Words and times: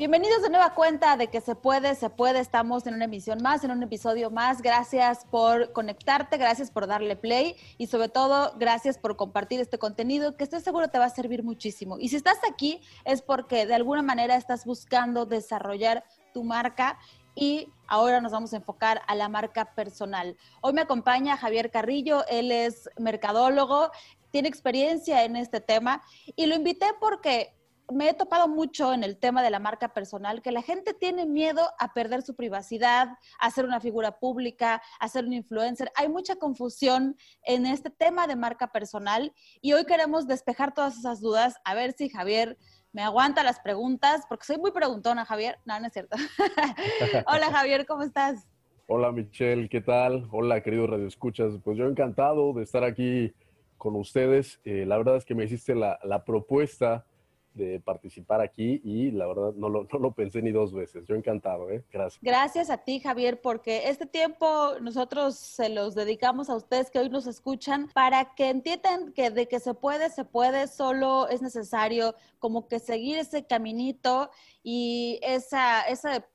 Bienvenidos 0.00 0.40
de 0.40 0.48
nueva 0.48 0.72
cuenta 0.72 1.18
de 1.18 1.26
que 1.26 1.42
se 1.42 1.54
puede, 1.54 1.94
se 1.94 2.08
puede. 2.08 2.40
Estamos 2.40 2.86
en 2.86 2.94
una 2.94 3.04
emisión 3.04 3.42
más, 3.42 3.64
en 3.64 3.70
un 3.70 3.82
episodio 3.82 4.30
más. 4.30 4.62
Gracias 4.62 5.26
por 5.26 5.72
conectarte, 5.72 6.38
gracias 6.38 6.70
por 6.70 6.86
darle 6.86 7.16
play 7.16 7.54
y 7.76 7.86
sobre 7.86 8.08
todo 8.08 8.54
gracias 8.56 8.96
por 8.96 9.16
compartir 9.16 9.60
este 9.60 9.76
contenido 9.76 10.38
que 10.38 10.44
estoy 10.44 10.62
seguro 10.62 10.88
te 10.88 10.98
va 10.98 11.04
a 11.04 11.10
servir 11.10 11.42
muchísimo. 11.42 11.98
Y 11.98 12.08
si 12.08 12.16
estás 12.16 12.38
aquí 12.50 12.80
es 13.04 13.20
porque 13.20 13.66
de 13.66 13.74
alguna 13.74 14.00
manera 14.00 14.36
estás 14.36 14.64
buscando 14.64 15.26
desarrollar 15.26 16.02
tu 16.32 16.44
marca 16.44 16.98
y 17.34 17.68
ahora 17.86 18.22
nos 18.22 18.32
vamos 18.32 18.54
a 18.54 18.56
enfocar 18.56 19.02
a 19.06 19.14
la 19.14 19.28
marca 19.28 19.74
personal. 19.74 20.34
Hoy 20.62 20.72
me 20.72 20.80
acompaña 20.80 21.36
Javier 21.36 21.70
Carrillo, 21.70 22.24
él 22.30 22.52
es 22.52 22.88
mercadólogo, 22.96 23.90
tiene 24.30 24.48
experiencia 24.48 25.24
en 25.24 25.36
este 25.36 25.60
tema 25.60 26.00
y 26.36 26.46
lo 26.46 26.54
invité 26.54 26.86
porque 26.98 27.54
me 27.92 28.08
he 28.08 28.14
topado 28.14 28.48
mucho 28.48 28.92
en 28.92 29.04
el 29.04 29.18
tema 29.18 29.42
de 29.42 29.50
la 29.50 29.58
marca 29.58 29.92
personal, 29.92 30.42
que 30.42 30.52
la 30.52 30.62
gente 30.62 30.94
tiene 30.94 31.26
miedo 31.26 31.62
a 31.78 31.92
perder 31.92 32.22
su 32.22 32.34
privacidad, 32.34 33.08
a 33.38 33.50
ser 33.50 33.64
una 33.64 33.80
figura 33.80 34.18
pública, 34.18 34.82
a 34.98 35.08
ser 35.08 35.24
un 35.24 35.32
influencer. 35.32 35.90
Hay 35.96 36.08
mucha 36.08 36.36
confusión 36.36 37.16
en 37.44 37.66
este 37.66 37.90
tema 37.90 38.26
de 38.26 38.36
marca 38.36 38.72
personal 38.72 39.32
y 39.60 39.72
hoy 39.72 39.84
queremos 39.84 40.26
despejar 40.26 40.74
todas 40.74 40.98
esas 40.98 41.20
dudas, 41.20 41.56
a 41.64 41.74
ver 41.74 41.92
si 41.92 42.08
Javier 42.08 42.58
me 42.92 43.02
aguanta 43.02 43.44
las 43.44 43.60
preguntas, 43.60 44.22
porque 44.28 44.44
soy 44.44 44.58
muy 44.58 44.72
preguntona, 44.72 45.24
Javier. 45.24 45.58
No, 45.64 45.78
no 45.78 45.86
es 45.86 45.92
cierto. 45.92 46.16
Hola, 47.26 47.52
Javier, 47.52 47.86
¿cómo 47.86 48.02
estás? 48.02 48.48
Hola, 48.86 49.12
Michelle, 49.12 49.68
¿qué 49.68 49.80
tal? 49.80 50.26
Hola, 50.32 50.60
querido 50.62 50.88
Radio 50.88 51.06
Escuchas. 51.06 51.52
Pues 51.62 51.78
yo 51.78 51.86
encantado 51.86 52.52
de 52.52 52.64
estar 52.64 52.82
aquí 52.82 53.32
con 53.78 53.94
ustedes. 53.94 54.60
Eh, 54.64 54.84
la 54.86 54.98
verdad 54.98 55.16
es 55.16 55.24
que 55.24 55.36
me 55.36 55.44
hiciste 55.44 55.76
la, 55.76 56.00
la 56.02 56.24
propuesta 56.24 57.06
de 57.54 57.80
participar 57.80 58.40
aquí 58.40 58.80
y 58.84 59.10
la 59.10 59.26
verdad 59.26 59.52
no 59.54 59.68
lo, 59.68 59.86
no 59.92 59.98
lo, 59.98 60.12
pensé 60.12 60.40
ni 60.42 60.52
dos 60.52 60.72
veces. 60.72 61.06
Yo 61.06 61.14
encantado, 61.14 61.70
¿eh? 61.70 61.84
Gracias. 61.92 62.22
Gracias 62.22 62.70
a 62.70 62.78
ti, 62.78 63.00
Javier, 63.00 63.40
porque 63.40 63.88
este 63.88 64.06
tiempo 64.06 64.78
nosotros 64.80 65.36
se 65.36 65.68
los 65.68 65.94
dedicamos 65.94 66.48
a 66.48 66.54
ustedes 66.54 66.90
que 66.90 66.98
hoy 66.98 67.08
nos 67.08 67.26
escuchan 67.26 67.88
para 67.92 68.34
que 68.34 68.50
entiendan 68.50 69.12
que 69.12 69.30
de 69.30 69.48
que 69.48 69.60
se 69.60 69.74
puede, 69.74 70.10
se 70.10 70.24
puede, 70.24 70.68
solo 70.68 71.28
es 71.28 71.42
necesario 71.42 72.14
como 72.38 72.68
que 72.68 72.78
seguir 72.78 73.18
ese 73.18 73.46
caminito 73.46 74.30
y 74.62 75.18
esa, 75.22 75.82
esa 75.82 76.26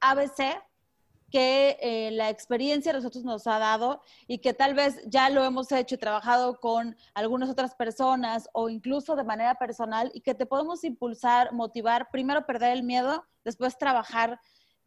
ABC 0.00 0.62
que 1.32 1.78
eh, 1.80 2.10
la 2.10 2.28
experiencia 2.28 2.92
nosotros 2.92 3.24
nos 3.24 3.46
ha 3.46 3.58
dado 3.58 4.02
y 4.28 4.38
que 4.38 4.52
tal 4.52 4.74
vez 4.74 5.00
ya 5.06 5.30
lo 5.30 5.42
hemos 5.44 5.72
hecho 5.72 5.94
y 5.94 5.98
trabajado 5.98 6.60
con 6.60 6.94
algunas 7.14 7.48
otras 7.48 7.74
personas 7.74 8.50
o 8.52 8.68
incluso 8.68 9.16
de 9.16 9.24
manera 9.24 9.54
personal 9.54 10.10
y 10.12 10.20
que 10.20 10.34
te 10.34 10.44
podemos 10.44 10.84
impulsar, 10.84 11.54
motivar, 11.54 12.10
primero 12.12 12.44
perder 12.44 12.72
el 12.72 12.82
miedo, 12.82 13.24
después 13.44 13.78
trabajar 13.78 14.38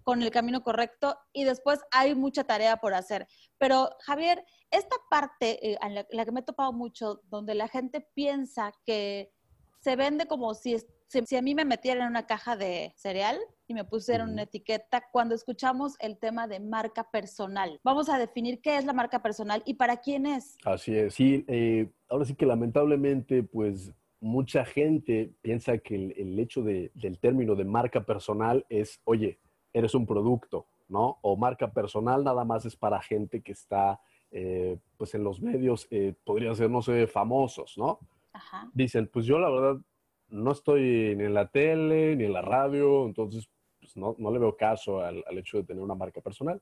con 0.04 0.22
el 0.22 0.30
camino 0.30 0.62
correcto 0.62 1.18
y 1.34 1.46
después 1.46 1.80
hay 1.90 2.14
mucha 2.14 2.44
tarea 2.44 2.78
por 2.78 2.94
hacer. 2.94 3.28
Pero 3.58 3.90
Javier, 4.02 4.46
esta 4.70 4.98
parte 5.10 5.72
eh, 5.72 5.78
la, 6.12 6.26
que 6.26 6.32
me 6.32 6.42
he 6.42 6.44
topado 6.44 6.74
mucho, 6.74 7.22
donde 7.24 7.56
la 7.56 7.68
gente 7.68 8.08
piensa 8.14 8.72
que 8.86 9.34
se 9.80 9.96
vende 9.96 10.28
como 10.28 10.54
si, 10.54 10.78
si, 11.08 11.26
si 11.26 11.36
a 11.38 11.42
mí 11.42 11.56
me 11.56 11.66
metieran 11.66 12.04
en 12.04 12.10
una 12.10 12.28
caja 12.28 12.56
de 12.56 12.94
cereal, 12.98 13.40
y 13.68 13.74
me 13.74 13.84
pusieron 13.84 14.32
una 14.32 14.44
etiqueta 14.44 15.04
cuando 15.12 15.36
escuchamos 15.36 15.96
el 16.00 16.18
tema 16.18 16.48
de 16.48 16.60
marca 16.60 17.10
personal. 17.10 17.80
Vamos 17.84 18.10
a 18.10 18.18
definir 18.18 18.62
qué 18.62 18.78
es 18.78 18.86
la 18.86 18.94
marca 18.94 19.22
personal 19.22 19.64
y 19.66 19.76
para 19.76 19.98
quién 19.98 20.26
es. 20.26 20.58
Así 20.66 20.96
es, 20.96 21.14
sí, 21.14 21.44
eh, 21.48 21.90
ahora 22.10 22.26
sí 22.26 22.36
que 22.36 22.46
lamentablemente 22.46 23.44
pues 23.44 23.92
mucha 24.20 24.66
gente 24.66 25.32
piensa 25.42 25.78
que 25.78 25.96
el, 25.96 26.14
el 26.18 26.40
hecho 26.40 26.64
de, 26.64 26.92
del 26.94 27.20
término 27.20 27.56
de 27.56 27.66
marca 27.66 28.06
personal 28.06 28.66
es, 28.70 29.02
oye, 29.04 29.40
eres 29.74 29.94
un 29.94 30.06
producto, 30.06 30.68
¿no? 30.88 31.20
O 31.22 31.36
marca 31.36 31.72
personal 31.72 32.24
nada 32.24 32.44
más 32.44 32.66
es 32.66 32.76
para 32.76 33.02
gente 33.02 33.42
que 33.42 33.52
está 33.52 34.00
eh, 34.32 34.78
pues 34.98 35.14
en 35.16 35.24
los 35.24 35.42
medios, 35.42 35.88
eh, 35.92 36.14
podría 36.24 36.54
ser, 36.56 36.70
no 36.70 36.82
sé, 36.82 37.08
famosos, 37.08 37.78
¿no? 37.78 38.00
Ajá. 38.34 38.70
Dicen, 38.74 39.08
pues 39.08 39.26
yo 39.26 39.40
la 39.40 39.50
verdad 39.50 39.82
no 40.30 40.52
estoy 40.52 41.16
ni 41.16 41.24
en 41.24 41.34
la 41.34 41.48
tele, 41.48 42.16
ni 42.16 42.26
en 42.26 42.34
la 42.34 42.42
radio, 42.42 43.06
entonces 43.06 43.50
pues 43.96 44.02
no, 44.02 44.16
no, 44.18 44.32
le 44.32 44.40
veo 44.40 44.56
caso 44.56 45.00
al, 45.00 45.24
al, 45.26 45.38
hecho 45.38 45.58
de 45.58 45.64
tener 45.64 45.82
una 45.82 45.96
marca 45.96 46.22
personal. 46.22 46.62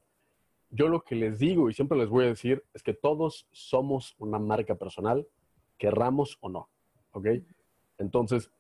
Yo 0.70 0.88
lo 0.88 1.02
que 1.02 1.16
les 1.16 1.40
digo 1.40 1.70
y 1.70 1.74
siempre 1.74 1.98
les 1.98 2.10
voy 2.10 2.26
a 2.26 2.30
decir 2.30 2.64
es 2.74 2.84
que 2.84 2.94
todos 2.94 3.48
somos 3.52 4.16
una 4.20 4.40
marca 4.40 4.76
personal, 4.76 5.28
querramos 5.78 6.38
o 6.42 6.50
no, 6.50 6.70
¿ok? 7.12 7.28
Entonces, 7.98 8.52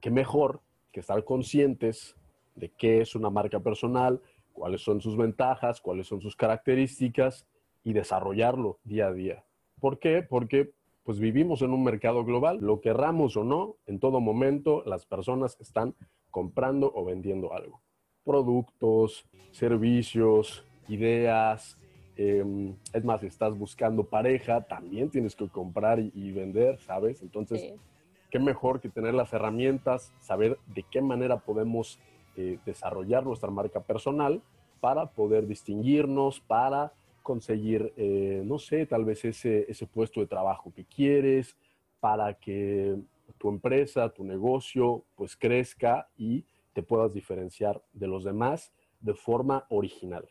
qué 0.00 0.10
mejor 0.10 0.60
que 0.92 1.00
estar 1.00 1.24
conscientes 1.24 2.16
de 2.54 2.68
qué 2.70 3.00
es 3.00 3.14
una 3.14 3.30
marca 3.30 3.60
personal, 3.60 4.20
cuáles 4.52 4.82
son 4.82 5.00
sus 5.00 5.16
ventajas, 5.16 5.80
cuáles 5.80 6.06
son 6.06 6.20
sus 6.20 6.36
características 6.36 7.46
y 7.82 7.92
desarrollarlo 7.92 8.78
día 8.84 9.08
a 9.08 9.12
día. 9.12 9.44
¿Por 9.80 9.98
qué? 9.98 10.22
Porque 10.22 10.72
pues 11.02 11.18
vivimos 11.18 11.62
en 11.62 11.72
un 11.72 11.84
mercado 11.84 12.24
global, 12.24 12.58
lo 12.60 12.80
querramos 12.80 13.36
o 13.36 13.44
no, 13.44 13.76
en 13.86 14.00
todo 14.00 14.20
momento 14.20 14.82
las 14.86 15.04
personas 15.04 15.58
están 15.60 15.94
comprando 16.34 16.90
o 16.92 17.04
vendiendo 17.04 17.52
algo. 17.52 17.80
Productos, 18.24 19.24
servicios, 19.52 20.66
ideas. 20.88 21.78
Eh, 22.16 22.74
es 22.92 23.04
más, 23.04 23.20
si 23.20 23.28
estás 23.28 23.56
buscando 23.56 24.02
pareja, 24.02 24.62
también 24.62 25.10
tienes 25.10 25.36
que 25.36 25.48
comprar 25.48 26.00
y, 26.00 26.10
y 26.12 26.32
vender, 26.32 26.80
¿sabes? 26.80 27.22
Entonces, 27.22 27.60
sí. 27.60 27.74
qué 28.32 28.40
mejor 28.40 28.80
que 28.80 28.88
tener 28.88 29.14
las 29.14 29.32
herramientas, 29.32 30.12
saber 30.18 30.58
de 30.74 30.82
qué 30.90 31.00
manera 31.00 31.36
podemos 31.36 32.00
eh, 32.36 32.58
desarrollar 32.66 33.24
nuestra 33.24 33.50
marca 33.50 33.78
personal 33.78 34.42
para 34.80 35.06
poder 35.06 35.46
distinguirnos, 35.46 36.40
para 36.40 36.92
conseguir, 37.22 37.92
eh, 37.96 38.42
no 38.44 38.58
sé, 38.58 38.86
tal 38.86 39.04
vez 39.04 39.24
ese, 39.24 39.70
ese 39.70 39.86
puesto 39.86 40.18
de 40.18 40.26
trabajo 40.26 40.72
que 40.74 40.84
quieres, 40.84 41.56
para 42.00 42.34
que 42.34 42.96
tu 43.38 43.48
empresa, 43.48 44.08
tu 44.08 44.24
negocio, 44.24 45.04
pues 45.14 45.36
crezca 45.36 46.08
y 46.16 46.44
te 46.72 46.82
puedas 46.82 47.12
diferenciar 47.12 47.82
de 47.92 48.06
los 48.06 48.24
demás 48.24 48.72
de 49.00 49.14
forma 49.14 49.66
original. 49.70 50.26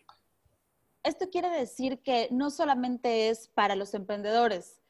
Esto 1.04 1.30
quiere 1.30 1.50
decir 1.50 2.00
que 2.00 2.30
no 2.32 2.50
solamente 2.50 3.30
es 3.30 3.50
para 3.50 3.76
los 3.76 3.94
emprendedores, 3.94 4.82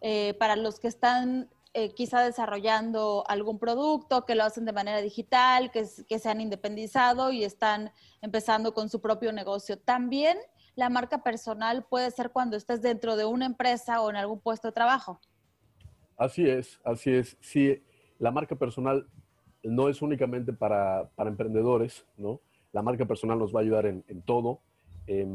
eh, 0.00 0.34
para 0.34 0.56
los 0.56 0.80
que 0.80 0.88
están 0.88 1.50
eh, 1.74 1.92
quizá 1.94 2.22
desarrollando 2.22 3.24
algún 3.28 3.58
producto, 3.58 4.24
que 4.24 4.34
lo 4.34 4.44
hacen 4.44 4.64
de 4.64 4.72
manera 4.72 5.02
digital, 5.02 5.70
que, 5.70 5.86
que 6.08 6.18
se 6.18 6.30
han 6.30 6.40
independizado 6.40 7.30
y 7.30 7.44
están 7.44 7.92
empezando 8.22 8.72
con 8.72 8.88
su 8.88 9.00
propio 9.00 9.32
negocio. 9.32 9.78
También 9.78 10.38
la 10.74 10.88
marca 10.88 11.22
personal 11.22 11.84
puede 11.84 12.10
ser 12.10 12.30
cuando 12.30 12.56
estés 12.56 12.80
dentro 12.80 13.16
de 13.16 13.26
una 13.26 13.46
empresa 13.46 14.00
o 14.00 14.08
en 14.10 14.16
algún 14.16 14.40
puesto 14.40 14.68
de 14.68 14.72
trabajo. 14.72 15.20
Así 16.18 16.48
es, 16.48 16.80
así 16.84 17.12
es. 17.12 17.36
Sí, 17.40 17.80
la 18.18 18.32
marca 18.32 18.56
personal 18.56 19.06
no 19.62 19.88
es 19.88 20.02
únicamente 20.02 20.52
para, 20.52 21.08
para 21.14 21.30
emprendedores, 21.30 22.04
¿no? 22.16 22.40
La 22.72 22.82
marca 22.82 23.06
personal 23.06 23.38
nos 23.38 23.54
va 23.54 23.60
a 23.60 23.62
ayudar 23.62 23.86
en, 23.86 24.22
todo. 24.22 24.60
Eh, 25.06 25.26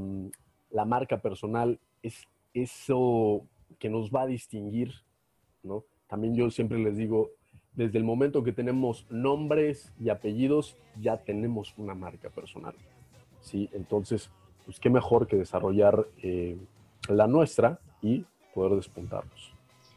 la 0.69 0.85
marca 0.85 1.22
personal 1.22 1.79
es 2.03 2.27
eso 2.53 3.47
que 3.79 3.89
nos 3.89 4.11
va 4.11 4.23
a 4.23 4.27
distinguir, 4.27 4.91
¿no? 5.63 5.85
También 6.07 6.35
yo 6.35 6.51
siempre 6.51 6.77
les 6.77 6.97
digo, 6.97 7.31
desde 7.72 7.97
el 7.97 8.03
momento 8.03 8.43
que 8.43 8.51
tenemos 8.51 9.07
nombres 9.09 9.93
y 9.99 10.09
apellidos, 10.09 10.77
ya 10.99 11.17
tenemos 11.23 11.73
una 11.77 11.95
marca 11.95 12.29
personal, 12.29 12.75
¿sí? 13.39 13.69
Entonces, 13.72 14.29
pues 14.66 14.79
qué 14.79 14.89
mejor 14.89 15.27
que 15.27 15.38
desarrollar 15.38 16.05
eh, 16.22 16.57
la 17.07 17.27
nuestra 17.27 17.79
y 18.01 18.25
poder 18.53 18.75
despuntarnos. 18.75 19.53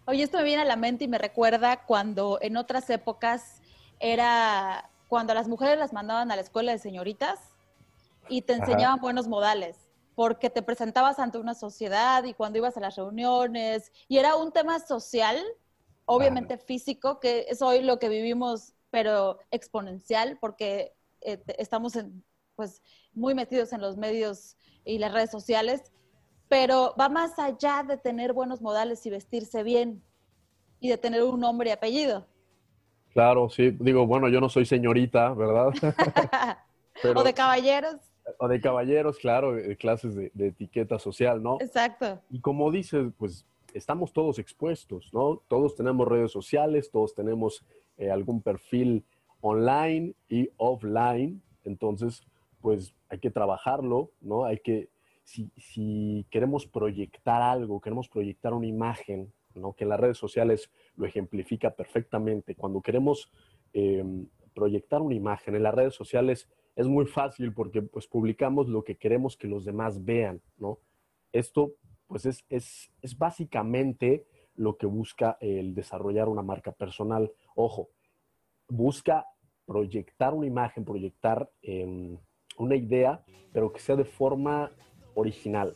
Oye, 0.09 0.23
esto 0.23 0.39
me 0.39 0.45
viene 0.45 0.63
a 0.63 0.65
la 0.67 0.77
mente 0.77 1.05
y 1.05 1.09
me 1.09 1.19
recuerda 1.19 1.85
cuando 1.85 2.39
en 2.41 2.57
otras 2.57 2.89
épocas 2.91 3.61
era 3.99 4.89
cuando 5.09 5.33
a 5.33 5.35
las 5.35 5.49
mujeres 5.49 5.79
las 5.79 5.93
mandaban 5.93 6.31
a 6.31 6.37
la 6.37 6.43
escuela 6.43 6.71
de 6.71 6.79
señoritas 6.79 7.41
y 8.29 8.43
te 8.43 8.53
enseñaban 8.53 8.99
Ajá. 8.99 9.03
buenos 9.03 9.27
modales, 9.27 9.89
porque 10.15 10.49
te 10.49 10.63
presentabas 10.63 11.19
ante 11.19 11.39
una 11.39 11.55
sociedad 11.55 12.23
y 12.23 12.35
cuando 12.35 12.59
ibas 12.59 12.77
a 12.77 12.81
las 12.81 12.95
reuniones, 12.95 13.91
y 14.07 14.19
era 14.19 14.37
un 14.37 14.53
tema 14.53 14.79
social, 14.79 15.43
obviamente 16.05 16.55
Ajá. 16.55 16.63
físico, 16.65 17.19
que 17.19 17.47
es 17.49 17.61
hoy 17.61 17.83
lo 17.83 17.99
que 17.99 18.09
vivimos, 18.09 18.75
pero 18.91 19.41
exponencial, 19.51 20.39
porque 20.41 20.95
eh, 21.21 21.43
estamos 21.59 21.97
en, 21.97 22.25
pues, 22.55 22.81
muy 23.13 23.35
metidos 23.35 23.73
en 23.73 23.81
los 23.81 23.97
medios 23.97 24.57
y 24.85 24.99
las 24.99 25.13
redes 25.13 25.33
sociales, 25.33 25.93
pero 26.49 26.95
va 26.99 27.09
más 27.09 27.39
allá 27.39 27.85
de 27.87 27.97
tener 27.97 28.33
buenos 28.33 28.61
modales 28.61 29.05
y 29.07 29.11
vestirse 29.11 29.63
bien 29.63 30.03
y 30.81 30.89
de 30.89 30.99
tener 30.99 31.23
un 31.23 31.41
nombre 31.41 31.71
y 31.71 31.73
apellido. 31.73 32.27
Claro, 33.13 33.49
sí. 33.49 33.71
Digo, 33.81 34.07
bueno, 34.07 34.29
yo 34.29 34.41
no 34.41 34.49
soy 34.49 34.67
señorita, 34.67 35.33
¿verdad? 35.33 35.73
pero, 37.03 37.21
o 37.21 37.25
de 37.25 37.33
caballeros. 37.33 37.97
O 38.39 38.49
de 38.49 38.61
caballeros, 38.61 39.19
claro, 39.19 39.57
clases 39.79 40.15
de, 40.15 40.31
de, 40.35 40.49
etiqueta 40.49 40.99
social, 40.99 41.43
¿no? 41.43 41.59
Exacto. 41.61 42.21
Y 42.29 42.41
como 42.41 42.71
dices, 42.71 43.07
pues 43.17 43.47
estamos 43.73 44.13
todos 44.13 44.39
expuestos, 44.39 45.11
¿no? 45.13 45.43
Todos 45.49 45.77
tenemos 45.77 46.09
redes 46.09 46.33
sociales, 46.33 46.91
todos 46.91 47.15
tenemos 47.15 47.65
eh, 47.99 48.11
algún 48.11 48.43
perfil 48.43 49.05
online 49.41 50.15
y 50.29 50.51
offline. 50.57 51.43
Entonces, 51.65 52.23
pues 52.61 52.95
hay 53.09 53.19
que 53.19 53.31
trabajarlo, 53.31 54.11
¿no? 54.21 54.45
Hay 54.45 54.59
que, 54.59 54.89
si, 55.27 56.27
queremos 56.31 56.67
proyectar 56.67 57.43
algo, 57.43 57.81
queremos 57.81 58.09
proyectar 58.09 58.55
una 58.55 58.67
imagen, 58.67 59.33
¿no? 59.55 59.75
Que 59.75 59.85
en 59.85 59.91
las 59.91 60.01
redes 60.01 60.19
sociales 60.19 60.71
lo 60.95 61.05
ejemplifica 61.07 61.75
perfectamente. 61.75 62.55
Cuando 62.55 62.81
queremos 62.81 63.31
em, 63.73 64.29
proyectar 64.55 65.03
una 65.03 65.15
imagen 65.15 65.57
en 65.57 65.65
las 65.65 65.75
redes 65.75 65.95
sociales 65.95 66.49
es 66.77 66.87
muy 66.87 67.07
fácil 67.07 67.53
porque 67.53 67.83
pues 67.83 68.07
publicamos 68.07 68.69
lo 68.69 68.85
que 68.85 68.97
queremos 68.97 69.37
que 69.37 69.49
los 69.49 69.65
demás 69.65 70.05
vean. 70.05 70.41
Esto 71.33 71.75
pues 72.07 72.25
es, 72.25 72.45
es, 72.49 72.93
es 73.03 73.19
básicamente 73.19 74.27
lo 74.55 74.77
que 74.77 74.87
busca 74.87 75.37
el 75.41 75.75
desarrollar 75.75 76.29
una 76.29 76.43
marca 76.43 76.73
personal. 76.73 77.33
Ojo, 77.57 77.89
busca 78.69 79.27
proyectar 79.65 80.35
una 80.35 80.47
imagen, 80.47 80.85
proyectar 80.85 81.51
em, 81.63 82.17
una 82.59 82.77
idea, 82.77 83.25
pero 83.53 83.73
que 83.73 83.81
sea 83.81 83.97
de 83.97 84.05
forma 84.05 84.71
original, 85.17 85.75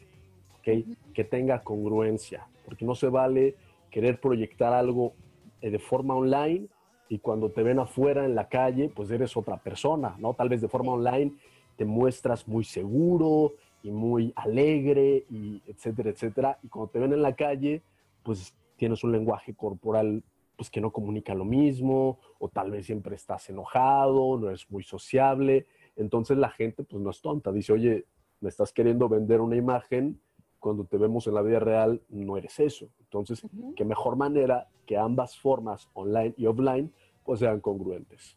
¿ok? 0.59 0.87
Que 1.13 1.25
tenga 1.25 1.63
congruencia, 1.63 2.47
porque 2.65 2.85
no 2.85 2.95
se 2.95 3.09
vale 3.09 3.57
querer 3.91 4.21
proyectar 4.21 4.73
algo 4.73 5.15
eh, 5.61 5.71
de 5.71 5.79
forma 5.81 6.15
online 6.15 6.69
y 7.09 7.19
cuando 7.19 7.51
te 7.51 7.65
ven 7.65 7.81
afuera 7.81 8.25
en 8.25 8.37
la 8.37 8.49
calle, 8.49 8.89
pues 8.95 9.11
eres 9.11 9.37
otra 9.37 9.57
persona, 9.57 10.15
¿no? 10.19 10.35
Tal 10.35 10.49
vez 10.49 10.61
de 10.61 10.69
forma 10.69 10.93
online 10.93 11.33
te 11.77 11.85
muestras 11.85 12.47
muy 12.47 12.63
seguro 12.63 13.55
y 13.83 13.91
muy 13.91 14.33
alegre 14.37 15.25
y 15.29 15.61
etcétera, 15.67 16.11
etcétera. 16.11 16.59
Y 16.63 16.69
cuando 16.69 16.93
te 16.93 17.01
ven 17.01 17.13
en 17.13 17.23
la 17.23 17.35
calle, 17.35 17.83
pues 18.23 18.55
tienes 18.77 19.03
un 19.03 19.13
lenguaje 19.13 19.55
corporal 19.55 20.23
pues 20.57 20.71
que 20.71 20.81
no 20.81 20.93
comunica 20.93 21.35
lo 21.35 21.47
mismo 21.47 22.19
o 22.39 22.49
tal 22.49 22.71
vez 22.71 22.85
siempre 22.85 23.17
estás 23.17 23.49
enojado, 23.49 24.39
no 24.39 24.49
eres 24.49 24.71
muy 24.71 24.83
sociable. 24.83 25.67
Entonces 25.97 26.37
la 26.39 26.51
gente 26.51 26.85
pues 26.85 27.03
no 27.03 27.11
es 27.11 27.21
tonta, 27.21 27.51
dice, 27.51 27.73
oye, 27.73 28.05
me 28.41 28.49
estás 28.49 28.73
queriendo 28.73 29.09
vender 29.09 29.41
una 29.41 29.57
imagen, 29.57 30.21
cuando 30.59 30.85
te 30.85 30.99
vemos 30.99 31.27
en 31.27 31.35
la 31.35 31.43
vida 31.43 31.59
real 31.59 32.03
no 32.09 32.37
eres 32.37 32.61
eso. 32.61 32.89
Entonces, 33.01 33.43
qué 33.77 33.85
mejor 33.85 34.17
manera 34.17 34.69
que 34.87 34.97
ambas 34.97 35.37
formas, 35.37 35.89
online 35.95 36.35
y 36.37 36.47
offline, 36.47 36.93
pues 37.25 37.41
sean 37.41 37.61
congruentes. 37.61 38.37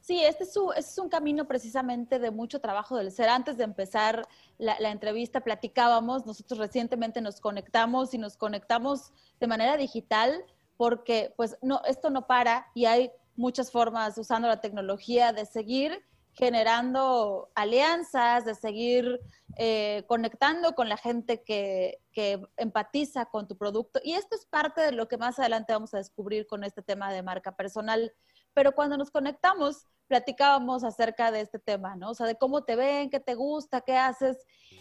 Sí, 0.00 0.24
este 0.24 0.44
es, 0.44 0.56
un, 0.56 0.70
este 0.70 0.90
es, 0.90 0.98
un 0.98 1.10
camino 1.10 1.46
precisamente 1.46 2.18
de 2.18 2.30
mucho 2.30 2.60
trabajo 2.60 2.96
del 2.96 3.12
ser. 3.12 3.28
Antes 3.28 3.58
de 3.58 3.64
empezar 3.64 4.26
la, 4.56 4.80
la, 4.80 4.90
entrevista 4.90 5.42
platicábamos, 5.42 6.24
nosotros 6.24 6.58
recientemente 6.58 7.20
nos 7.20 7.40
conectamos 7.40 8.14
y 8.14 8.18
nos 8.18 8.36
conectamos 8.36 9.12
de 9.38 9.46
manera 9.46 9.76
digital 9.76 10.44
porque 10.78 11.34
pues 11.36 11.58
no, 11.60 11.82
esto 11.86 12.08
no 12.08 12.26
para 12.26 12.68
y 12.74 12.86
hay 12.86 13.10
muchas 13.36 13.70
formas 13.70 14.16
usando 14.16 14.48
la 14.48 14.62
tecnología 14.62 15.32
de 15.32 15.44
seguir 15.44 16.02
generando 16.38 17.50
alianzas, 17.56 18.44
de 18.44 18.54
seguir 18.54 19.20
eh, 19.56 20.04
conectando 20.06 20.74
con 20.76 20.88
la 20.88 20.96
gente 20.96 21.42
que, 21.42 22.00
que, 22.12 22.40
empatiza 22.56 23.26
con 23.26 23.48
tu 23.48 23.56
producto. 23.56 24.00
Y 24.04 24.12
esto 24.12 24.36
es 24.36 24.46
parte 24.46 24.80
de 24.80 24.92
lo 24.92 25.08
que 25.08 25.18
más 25.18 25.40
adelante 25.40 25.72
vamos 25.72 25.92
a 25.94 25.98
descubrir 25.98 26.46
con 26.46 26.62
este 26.62 26.80
tema 26.80 27.12
de 27.12 27.24
marca 27.24 27.56
personal. 27.56 28.12
Pero 28.54 28.72
cuando 28.72 28.96
nos 28.96 29.10
conectamos, 29.10 29.88
platicábamos 30.06 30.84
acerca 30.84 31.32
de 31.32 31.40
este 31.40 31.58
tema, 31.58 31.96
¿no? 31.96 32.10
O 32.10 32.14
sea, 32.14 32.26
de 32.26 32.36
cómo 32.36 32.62
te 32.62 32.76
ven, 32.76 33.10
qué 33.10 33.18
te 33.18 33.34
gusta, 33.34 33.80
qué 33.80 33.96
haces. 33.96 34.38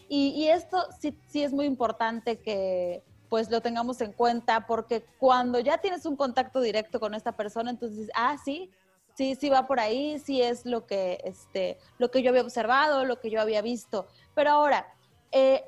Y, 0.07 0.30
y 0.36 0.50
esto 0.50 0.86
sí, 1.01 1.18
sí 1.27 1.42
es 1.44 1.54
muy 1.54 1.65
importante 1.65 2.39
que 2.39 3.04
pues 3.30 3.50
lo 3.50 3.62
tengamos 3.62 4.00
en 4.01 4.13
cuenta 4.13 4.68
porque 4.68 5.04
cuando 5.19 5.59
ya 5.59 5.80
tienes 5.80 6.06
un 6.06 6.15
contacto 6.15 6.62
directo 6.62 7.00
con 7.00 7.15
esta 7.15 7.33
persona, 7.33 7.71
entonces, 7.71 8.09
ah, 8.15 8.38
sí, 8.45 8.71
sí, 9.17 9.35
sí 9.35 9.49
va 9.49 9.65
por 9.65 9.79
ahí, 9.79 10.19
sí 10.19 10.41
es 10.41 10.65
lo 10.65 10.85
que, 10.85 11.19
este, 11.23 11.79
lo 11.97 12.11
que 12.11 12.21
yo 12.21 12.29
había 12.29 12.43
observado, 12.43 13.03
lo 13.03 13.19
que 13.19 13.31
yo 13.31 13.41
había 13.41 13.63
visto. 13.63 14.07
Pero 14.35 14.51
ahora, 14.51 14.93
eh, 15.31 15.63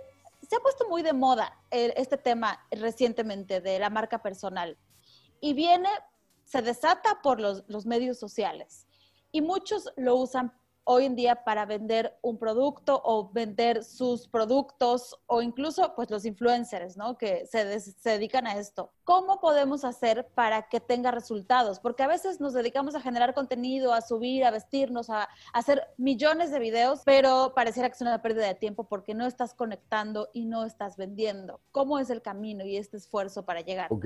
se 0.48 0.56
ha 0.56 0.60
puesto 0.60 0.88
muy 0.88 1.01
de 1.01 1.13
moda 1.13 1.60
este 1.72 2.18
tema 2.18 2.60
recientemente 2.72 3.60
de 3.60 3.78
la 3.80 3.90
marca 3.90 4.22
personal 4.22 4.78
y 5.42 5.54
viene, 5.54 5.90
se 6.46 6.62
desata 6.62 7.22
por 7.22 7.40
los, 7.40 7.63
los 7.68 7.86
medios 7.86 8.18
sociales 8.18 8.88
y 9.31 9.42
muchos 9.42 9.92
lo 9.95 10.16
usan 10.16 10.54
hoy 10.92 11.06
en 11.06 11.16
día 11.16 11.44
para 11.44 11.68
vender 11.68 12.18
un 12.24 12.40
producto 12.40 13.00
o 13.06 13.30
vender 13.32 13.84
sus 13.84 14.28
productos 14.28 15.20
o 15.28 15.44
incluso 15.44 15.94
pues 15.96 16.10
los 16.10 16.26
influencers, 16.26 16.98
¿no? 16.98 17.16
Que 17.16 17.46
se, 17.46 17.64
dedican 18.04 18.48
a 18.48 18.58
esto. 18.58 18.92
¿Cómo 19.04 19.40
podemos 19.40 19.86
hacer 19.86 20.28
para 20.34 20.64
que 20.64 20.80
tenga 20.80 21.12
resultados? 21.12 21.80
Porque 21.80 22.02
a 22.02 22.08
veces 22.08 22.42
nos 22.42 22.54
dedicamos 22.54 22.96
a 22.96 23.02
generar 23.02 23.36
contenido, 23.36 23.94
a 23.94 24.02
subir, 24.02 24.44
a 24.44 24.50
vestirnos, 24.50 25.12
a, 25.12 25.26
a 25.26 25.30
hacer 25.54 25.84
millones 25.98 26.50
de 26.50 26.58
videos, 26.58 27.04
pero 27.06 27.54
pareciera 27.54 27.88
que 27.88 27.94
es 27.94 28.02
una 28.02 28.24
pérdida 28.24 28.48
de 28.48 28.56
tiempo 28.56 28.86
porque 28.86 29.14
no 29.14 29.28
estás 29.28 29.54
conectando 29.54 30.30
y 30.34 30.46
no 30.48 30.66
estás 30.66 30.98
vendiendo. 30.98 31.62
¿Cómo 31.72 32.00
es 32.00 32.10
el 32.10 32.24
camino 32.24 32.66
y 32.66 32.78
este 32.78 32.98
esfuerzo 32.98 33.46
para 33.46 33.62
llegar? 33.62 33.94
Ok, 33.94 34.06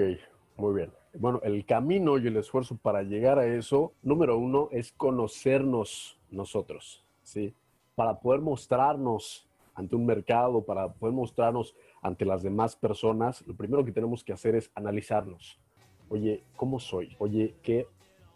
muy 0.57 0.73
bien. 0.73 0.91
Bueno, 1.15 1.39
el 1.43 1.65
camino 1.65 2.17
y 2.17 2.27
el 2.27 2.37
esfuerzo 2.37 2.75
para 2.75 3.03
llegar 3.03 3.39
a 3.39 3.45
eso, 3.45 3.93
número 4.01 4.37
uno, 4.37 4.67
es 4.71 4.91
conocernos 4.91 6.19
nosotros, 6.33 7.03
¿sí? 7.21 7.53
Para 7.95 8.19
poder 8.19 8.41
mostrarnos 8.41 9.47
ante 9.75 9.95
un 9.95 10.05
mercado, 10.05 10.63
para 10.63 10.91
poder 10.91 11.13
mostrarnos 11.13 11.75
ante 12.01 12.25
las 12.25 12.43
demás 12.43 12.75
personas, 12.75 13.45
lo 13.47 13.55
primero 13.55 13.83
que 13.83 13.91
tenemos 13.91 14.23
que 14.23 14.33
hacer 14.33 14.55
es 14.55 14.71
analizarnos. 14.75 15.59
Oye, 16.09 16.43
¿cómo 16.55 16.79
soy? 16.79 17.15
Oye, 17.19 17.55
¿qué, 17.63 17.87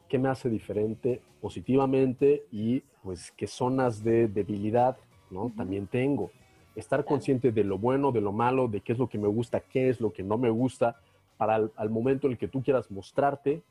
qué 0.08 0.18
me 0.18 0.30
hace 0.30 0.50
diferente 0.50 1.22
positivamente? 1.42 2.46
Y 2.52 2.82
pues, 3.04 3.32
¿qué 3.32 3.48
zonas 3.48 4.04
de 4.04 4.28
debilidad 4.28 4.98
¿no? 5.30 5.52
también 5.56 5.88
tengo? 5.88 6.32
Estar 6.76 7.06
consciente 7.06 7.52
de 7.52 7.64
lo 7.64 7.78
bueno, 7.78 8.12
de 8.12 8.22
lo 8.22 8.32
malo, 8.32 8.68
de 8.68 8.82
qué 8.82 8.94
es 8.94 9.00
lo 9.00 9.10
que 9.10 9.18
me 9.18 9.28
gusta, 9.28 9.60
qué 9.60 9.90
es 9.90 10.00
lo 10.00 10.14
que 10.14 10.24
no 10.24 10.38
me 10.38 10.50
gusta, 10.50 11.00
para 11.38 11.70
al, 11.76 11.90
momento 11.90 12.28
en 12.28 12.34
el 12.34 12.40
que 12.40 12.48
tú 12.48 12.64
quieras 12.64 12.90
mostrarte, 12.90 13.62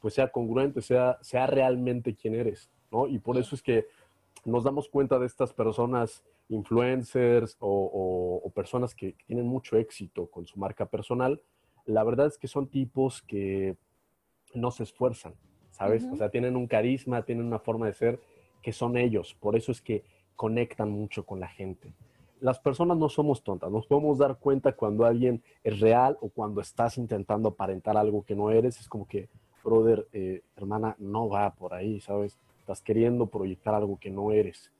pues 0.00 0.14
sea 0.14 0.28
congruente, 0.28 0.80
sea, 0.80 1.18
sea 1.20 1.46
realmente 1.46 2.14
quien 2.14 2.34
eres, 2.34 2.70
¿no? 2.92 3.08
Y 3.08 3.18
por 3.18 3.38
eso 3.38 3.54
es 3.54 3.62
que 3.62 3.86
nos 4.44 4.64
damos 4.64 4.88
cuenta 4.88 5.18
de 5.18 5.26
estas 5.26 5.52
personas 5.52 6.22
influencers 6.48 7.56
o, 7.60 8.50
personas 8.54 8.94
que, 8.94 9.14
tienen 9.26 9.46
mucho 9.46 9.76
éxito 9.76 10.26
con 10.26 10.46
su 10.46 10.58
marca 10.58 10.86
personal. 10.86 11.40
La 11.86 12.04
verdad 12.04 12.26
es 12.26 12.38
que 12.38 12.48
son 12.48 12.68
tipos 12.68 13.22
que 13.22 13.76
no 14.54 14.70
se 14.70 14.82
esfuerzan, 14.82 15.34
¿sabes? 15.70 16.04
O 16.12 16.16
sea, 16.16 16.28
tienen 16.28 16.56
un 16.56 16.66
carisma, 16.66 17.22
tienen 17.22 17.46
una 17.46 17.58
forma 17.58 17.86
de 17.86 17.94
ser 17.94 18.20
que 18.62 18.72
son 18.72 18.96
ellos. 18.96 19.34
Por 19.40 19.56
eso 19.56 19.72
es 19.72 19.80
que 19.80 20.04
conectan 20.36 20.90
mucho 20.90 21.24
con 21.24 21.40
la 21.40 21.48
gente 21.48 21.94
las 22.42 22.58
personas 22.58 22.98
no 22.98 23.08
somos 23.08 23.44
tontas, 23.44 23.70
nos 23.70 23.86
podemos 23.86 24.18
dar 24.18 24.36
cuenta 24.36 24.72
cuando 24.72 25.06
alguien 25.06 25.42
es 25.62 25.78
real 25.78 26.18
o 26.20 26.28
cuando 26.28 26.60
estás 26.60 26.98
intentando 26.98 27.50
aparentar 27.50 27.96
algo 27.96 28.24
que 28.24 28.34
no 28.34 28.50
eres. 28.50 28.80
Es 28.80 28.88
como 28.88 29.06
que, 29.06 29.28
brother, 29.62 30.08
eh, 30.12 30.42
hermana, 30.56 30.96
no 30.98 31.28
va 31.28 31.54
por 31.54 31.72
ahí, 31.72 32.00
¿sabes? 32.00 32.36
Estás 32.62 32.80
queriendo 32.80 33.26
proyectar 33.26 33.74
algo 33.74 33.98
que 33.98 34.08
no 34.08 34.30
eres. 34.30 34.70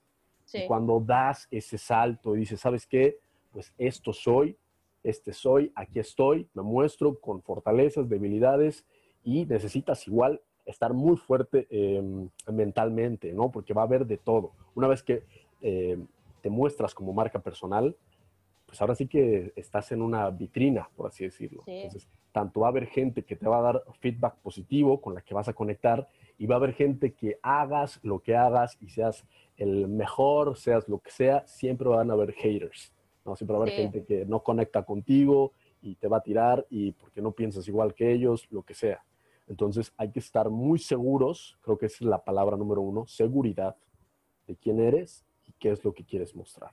Y 0.55 0.67
cuando 0.67 1.01
das 1.01 1.49
ese 1.51 1.79
salto 1.79 2.37
y 2.37 2.41
dices, 2.41 2.61
¿sabes 2.61 2.87
qué? 2.87 3.19
Pues 3.51 3.75
esto 3.77 4.12
soy, 4.12 4.57
este 5.03 5.33
soy, 5.33 5.73
aquí 5.75 5.99
estoy, 5.99 6.49
me 6.55 6.62
muestro 6.62 7.19
con 7.19 7.43
fortalezas, 7.43 8.09
debilidades 8.09 8.85
y 9.25 9.47
necesitas 9.47 10.07
igual 10.07 10.41
estar 10.65 10.93
muy 10.93 11.17
fuerte 11.17 11.67
em, 11.71 12.29
mentalmente, 12.53 13.33
¿no? 13.33 13.51
Porque 13.51 13.75
va 13.75 13.83
a 13.83 13.87
haber 13.87 14.07
de 14.07 14.17
todo. 14.17 14.53
Una 14.77 14.87
vez 14.87 15.03
que 15.03 15.25
em, 15.61 16.07
te 16.41 16.51
muestras 16.51 16.95
como 16.95 17.12
marca 17.12 17.41
personal, 17.41 17.97
pues 18.65 18.81
ahora 18.81 18.95
sí 18.95 19.09
que 19.09 19.53
estás 19.57 19.91
en 19.91 20.03
una 20.03 20.31
vitrina, 20.31 20.89
por 20.97 21.09
así 21.09 21.25
decirlo. 21.25 21.65
Entonces, 21.67 22.09
tanto 22.33 22.61
va 22.61 22.69
a 22.69 22.71
haber 22.71 22.87
gente 22.87 23.25
que 23.25 23.37
te 23.37 23.47
va 23.47 23.59
a 23.59 23.62
dar 23.62 23.85
feedback 24.01 24.37
positivo 24.37 25.01
con 25.01 25.15
la 25.15 25.21
que 25.21 25.35
vas 25.35 25.49
a 25.49 25.53
conectar 25.53 26.09
y 26.39 26.47
va 26.47 26.57
a 26.57 26.59
haber 26.59 26.73
gente 26.75 27.12
que 27.12 27.39
hagas 27.43 28.01
lo 28.03 28.21
que 28.21 28.35
hagas 28.35 28.77
y 28.81 28.89
seas 28.89 29.25
el 29.57 29.87
mejor, 29.89 30.57
seas 30.57 30.89
lo 30.89 30.99
que 30.99 31.11
sea, 31.11 31.47
siempre 31.47 31.89
van 31.89 32.11
a 32.11 32.15
haber 32.15 32.33
haters. 32.33 32.93
¿no? 33.25 33.37
Siempre 33.37 33.57
va 33.57 33.61
a 33.61 33.67
haber 33.67 33.75
gente 33.75 34.05
que 34.05 34.25
no 34.25 34.43
conecta 34.43 34.83
contigo 34.83 35.53
y 35.81 35.95
te 35.97 36.09
va 36.09 36.17
a 36.17 36.23
tirar 36.23 36.67
y 36.71 36.93
porque 36.93 37.21
no 37.21 37.33
piensas 37.33 37.69
igual 37.69 37.95
que 37.95 38.11
ellos, 38.11 38.49
lo 38.51 38.62
que 38.62 38.75
sea. 38.75 39.05
Entonces 39.47 39.93
hay 39.97 40.11
que 40.11 40.21
estar 40.21 40.51
muy 40.51 40.79
seguros, 40.79 41.59
creo 41.61 41.79
que 41.79 41.87
esa 41.87 41.97
es 42.05 42.09
la 42.09 42.25
palabra 42.25 42.57
número 42.57 42.81
uno, 42.81 43.07
seguridad 43.07 43.77
de 44.47 44.57
quién 44.57 44.81
eres 44.81 45.25
qué 45.62 45.71
es 45.71 45.85
lo 45.85 45.95
que 45.95 46.05
quieres 46.05 46.35
mostrar. 46.35 46.73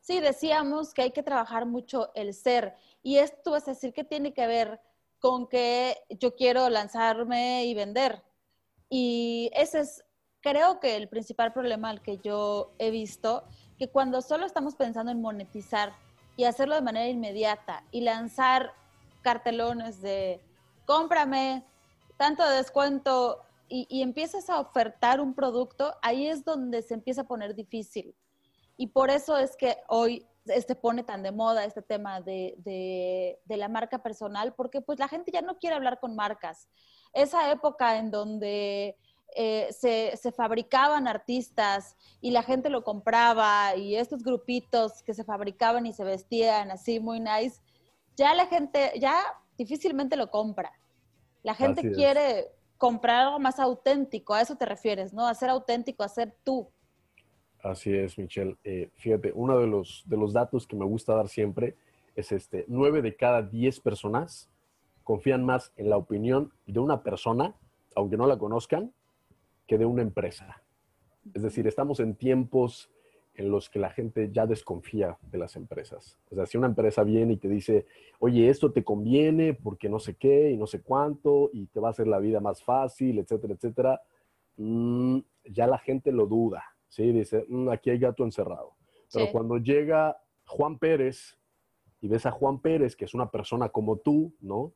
Sí, 0.00 0.20
decíamos 0.20 0.94
que 0.94 1.02
hay 1.02 1.10
que 1.10 1.22
trabajar 1.22 1.66
mucho 1.66 2.10
el 2.14 2.34
ser. 2.34 2.74
Y 3.02 3.18
esto 3.18 3.56
es 3.56 3.66
decir 3.66 3.92
que 3.92 4.04
tiene 4.04 4.32
que 4.32 4.46
ver 4.46 4.80
con 5.18 5.46
que 5.48 5.96
yo 6.08 6.34
quiero 6.34 6.68
lanzarme 6.68 7.66
y 7.66 7.74
vender. 7.74 8.22
Y 8.88 9.50
ese 9.54 9.80
es, 9.80 10.04
creo 10.40 10.80
que 10.80 10.96
el 10.96 11.08
principal 11.08 11.52
problema 11.52 11.90
al 11.90 12.02
que 12.02 12.18
yo 12.18 12.72
he 12.78 12.90
visto, 12.90 13.44
que 13.78 13.88
cuando 13.88 14.22
solo 14.22 14.46
estamos 14.46 14.74
pensando 14.74 15.12
en 15.12 15.20
monetizar 15.20 15.92
y 16.36 16.44
hacerlo 16.44 16.74
de 16.74 16.82
manera 16.82 17.08
inmediata 17.08 17.84
y 17.90 18.00
lanzar 18.00 18.72
cartelones 19.22 20.00
de 20.00 20.40
cómprame, 20.86 21.64
tanto 22.16 22.48
de 22.48 22.56
descuento, 22.56 23.44
y, 23.70 24.02
empiezas 24.02 24.50
a 24.50 24.58
ofertar 24.58 25.20
un 25.20 25.32
producto, 25.32 25.94
ahí 26.02 26.26
es 26.26 26.44
donde 26.44 26.82
se 26.82 26.94
empieza 26.94 27.20
a 27.20 27.28
poner 27.28 27.54
difícil. 27.54 28.16
Y 28.80 28.86
por 28.86 29.10
eso 29.10 29.36
es 29.36 29.58
que 29.58 29.76
hoy 29.88 30.26
este 30.46 30.74
pone 30.74 31.02
tan 31.02 31.22
de 31.22 31.32
moda 31.32 31.66
este 31.66 31.82
tema 31.82 32.22
de, 32.22 32.54
de, 32.64 33.56
la 33.58 33.68
marca 33.68 34.02
personal, 34.02 34.54
porque 34.54 34.80
pues 34.80 34.98
la 34.98 35.06
gente 35.06 35.30
ya 35.30 35.42
no 35.42 35.58
quiere 35.58 35.76
hablar 35.76 36.00
con 36.00 36.16
marcas. 36.16 36.66
Esa 37.12 37.52
época 37.52 37.98
en 37.98 38.10
donde 38.10 38.96
eh, 39.36 39.68
se, 39.70 40.16
se, 40.16 40.32
fabricaban 40.32 41.08
artistas 41.08 41.94
y 42.22 42.30
la 42.30 42.42
gente 42.42 42.70
lo 42.70 42.82
compraba 42.82 43.76
y 43.76 43.96
estos 43.96 44.22
grupitos 44.22 45.02
que 45.02 45.12
se 45.12 45.24
fabricaban 45.24 45.84
y 45.84 45.92
se 45.92 46.02
vestían 46.02 46.70
así 46.70 47.00
muy 47.00 47.20
nice, 47.20 47.60
ya 48.16 48.34
la 48.34 48.46
gente 48.46 48.92
ya 48.98 49.14
difícilmente 49.58 50.16
lo 50.16 50.30
compra. 50.30 50.72
La 51.42 51.54
gente 51.54 51.92
quiere 51.92 52.50
comprar 52.78 53.26
algo 53.26 53.40
más 53.40 53.58
auténtico, 53.58 54.32
a 54.32 54.40
eso 54.40 54.56
te 54.56 54.64
refieres, 54.64 55.12
¿no? 55.12 55.26
A 55.26 55.34
ser 55.34 55.50
auténtico, 55.50 56.02
a 56.02 56.08
ser 56.08 56.34
tú. 56.44 56.72
Así 57.62 57.94
es, 57.94 58.18
Michelle. 58.18 58.56
Eh, 58.64 58.90
fíjate, 58.96 59.32
uno 59.34 59.58
de 59.58 59.66
los, 59.66 60.04
de 60.06 60.16
los 60.16 60.32
datos 60.32 60.66
que 60.66 60.76
me 60.76 60.84
gusta 60.84 61.14
dar 61.14 61.28
siempre 61.28 61.76
es 62.16 62.32
este, 62.32 62.64
nueve 62.68 63.02
de 63.02 63.16
cada 63.16 63.42
diez 63.42 63.80
personas 63.80 64.48
confían 65.04 65.44
más 65.44 65.72
en 65.76 65.90
la 65.90 65.96
opinión 65.96 66.52
de 66.66 66.80
una 66.80 67.02
persona, 67.02 67.54
aunque 67.96 68.16
no 68.16 68.26
la 68.26 68.38
conozcan, 68.38 68.92
que 69.66 69.76
de 69.76 69.86
una 69.86 70.02
empresa. 70.02 70.62
Es 71.34 71.42
decir, 71.42 71.66
estamos 71.66 72.00
en 72.00 72.14
tiempos 72.14 72.90
en 73.34 73.50
los 73.50 73.70
que 73.70 73.78
la 73.78 73.90
gente 73.90 74.30
ya 74.32 74.46
desconfía 74.46 75.16
de 75.22 75.38
las 75.38 75.56
empresas. 75.56 76.18
O 76.30 76.34
sea, 76.34 76.46
si 76.46 76.58
una 76.58 76.66
empresa 76.66 77.02
viene 77.04 77.34
y 77.34 77.36
te 77.36 77.48
dice, 77.48 77.86
oye, 78.18 78.48
esto 78.48 78.72
te 78.72 78.84
conviene 78.84 79.54
porque 79.54 79.88
no 79.88 79.98
sé 79.98 80.14
qué 80.14 80.50
y 80.50 80.56
no 80.56 80.66
sé 80.66 80.82
cuánto 80.82 81.50
y 81.52 81.66
te 81.66 81.80
va 81.80 81.88
a 81.88 81.90
hacer 81.92 82.06
la 82.06 82.18
vida 82.18 82.40
más 82.40 82.62
fácil, 82.62 83.18
etcétera, 83.18 83.54
etcétera, 83.54 84.00
mm, 84.56 85.18
ya 85.44 85.66
la 85.66 85.78
gente 85.78 86.12
lo 86.12 86.26
duda, 86.26 86.64
¿sí? 86.90 87.10
Dice, 87.12 87.46
mm, 87.48 87.70
aquí 87.70 87.88
hay 87.88 87.98
gato 87.98 88.24
encerrado. 88.24 88.74
Pero 89.12 89.32
cuando 89.32 89.56
llega 89.56 90.20
Juan 90.46 90.78
Pérez 90.78 91.38
y 92.00 92.08
ves 92.08 92.26
a 92.26 92.30
Juan 92.30 92.60
Pérez, 92.60 92.94
que 92.94 93.06
es 93.06 93.14
una 93.14 93.30
persona 93.30 93.70
como 93.70 93.96
tú, 93.96 94.34
¿no? 94.40 94.72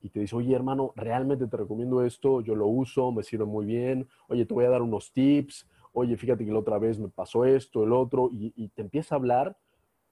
Y 0.00 0.10
te 0.10 0.20
dice, 0.20 0.36
oye, 0.36 0.54
hermano, 0.54 0.92
realmente 0.94 1.46
te 1.46 1.56
recomiendo 1.56 2.04
esto, 2.04 2.40
yo 2.40 2.54
lo 2.54 2.66
uso, 2.66 3.10
me 3.12 3.22
sirve 3.22 3.44
muy 3.44 3.64
bien, 3.66 4.08
oye, 4.28 4.44
te 4.44 4.54
voy 4.54 4.64
a 4.64 4.70
dar 4.70 4.82
unos 4.82 5.12
tips, 5.12 5.66
oye, 5.92 6.16
fíjate 6.16 6.44
que 6.44 6.52
la 6.52 6.58
otra 6.58 6.78
vez 6.78 6.98
me 6.98 7.08
pasó 7.08 7.44
esto, 7.44 7.82
el 7.82 7.92
otro, 7.92 8.28
y, 8.30 8.68
te 8.68 8.82
empieza 8.82 9.14
a 9.14 9.18
hablar, 9.18 9.56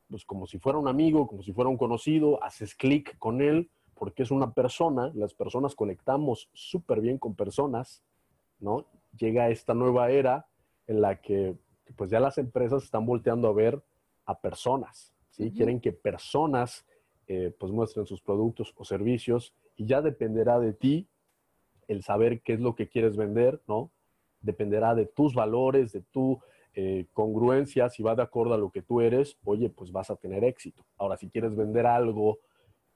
pues 0.09 0.25
como 0.25 0.47
si 0.47 0.59
fuera 0.59 0.79
un 0.79 0.89
amigo, 0.89 1.27
como 1.27 1.43
si 1.43 1.53
fuera 1.53 1.71
un 1.71 1.77
conocido, 1.77 2.43
haces 2.43 2.75
clic 2.75 3.17
con 3.19 3.41
él, 3.41 3.71
porque 3.95 4.25
es 4.25 4.31
una 4.31 4.53
persona, 4.53 5.13
las 5.15 5.35
personas 5.35 5.75
conectamos 5.75 6.51
súper 6.53 7.01
bien 7.01 7.19
con 7.19 7.35
personas, 7.35 8.03
¿no? 8.59 8.87
Llega 9.17 9.51
esta 9.51 9.73
nueva 9.73 10.11
era 10.11 10.47
en 10.87 11.01
la 11.01 11.21
que 11.21 11.57
pues 11.97 12.11
ya 12.11 12.21
las 12.21 12.39
empresas 12.39 12.83
están 12.83 13.07
volteando 13.07 13.49
a 13.49 13.53
ver 13.53 13.83
a 14.25 14.39
personas, 14.41 15.15
¿sí? 15.31 15.53
Quieren 15.53 15.81
que 15.81 15.93
personas 15.93 16.85
eh, 17.29 17.55
pues 17.59 17.73
muestren 17.73 18.07
sus 18.07 18.21
productos 18.21 18.75
o 18.77 18.85
servicios 18.85 19.55
y 19.77 19.87
ya 19.87 20.03
dependerá 20.03 20.59
de 20.59 20.73
ti 20.73 21.07
el 21.87 22.03
saber 22.03 22.41
qué 22.43 22.55
es 22.55 22.61
lo 22.61 22.75
que 22.75 22.89
quieres 22.89 23.17
vender, 23.17 23.61
¿no? 23.69 23.91
dependerá 24.47 24.95
de 24.95 25.07
tus 25.07 25.35
valores, 25.35 25.93
de 25.93 26.01
tu 26.01 26.41
eh, 26.75 27.07
congruencia, 27.13 27.91
si 27.91 28.03
va 28.03 28.15
de 28.15 28.23
acuerdo 28.23 28.55
a 28.55 28.59
lo 28.59 28.71
que 28.71 28.83
tú 28.83 29.01
eres, 29.01 29.37
oye, 29.45 29.69
pues 29.69 29.93
vas 29.93 30.11
a 30.11 30.17
tener 30.17 30.45
éxito. 30.45 30.85
Ahora, 30.97 31.17
si 31.17 31.29
quieres 31.29 31.55
vender 31.55 31.87
algo 31.87 32.39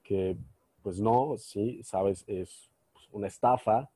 que, 0.01 0.37
pues 0.81 0.99
no, 0.99 1.35
sí, 1.37 1.83
sabes, 1.83 2.23
es 2.27 2.71
pues, 2.93 3.07
una 3.11 3.27
estafa, 3.27 3.89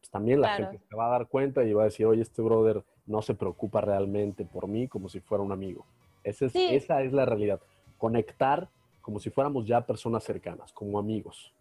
pues 0.00 0.10
también 0.10 0.40
la 0.40 0.56
gente 0.56 0.78
se 0.78 0.96
va 0.96 1.06
a 1.06 1.10
dar 1.10 1.28
cuenta 1.28 1.64
y 1.64 1.72
va 1.72 1.82
a 1.82 1.86
decir, 1.86 2.06
oye, 2.06 2.22
este 2.22 2.42
brother 2.42 2.84
no 3.08 3.22
se 3.22 3.34
preocupa 3.34 3.80
realmente 3.80 4.44
por 4.44 4.68
mí 4.68 4.86
como 4.86 5.08
si 5.08 5.20
fuera 5.20 5.42
un 5.42 5.52
amigo. 5.52 5.84
Esa 6.22 6.46
es, 6.46 6.54
esa 6.54 7.02
es 7.02 7.12
la 7.12 7.24
realidad. 7.24 7.60
Conectar 7.96 8.68
como 9.00 9.18
si 9.18 9.30
fuéramos 9.30 9.66
ya 9.66 9.80
personas 9.80 10.22
cercanas, 10.22 10.72
como 10.72 10.98
amigos. 10.98 11.52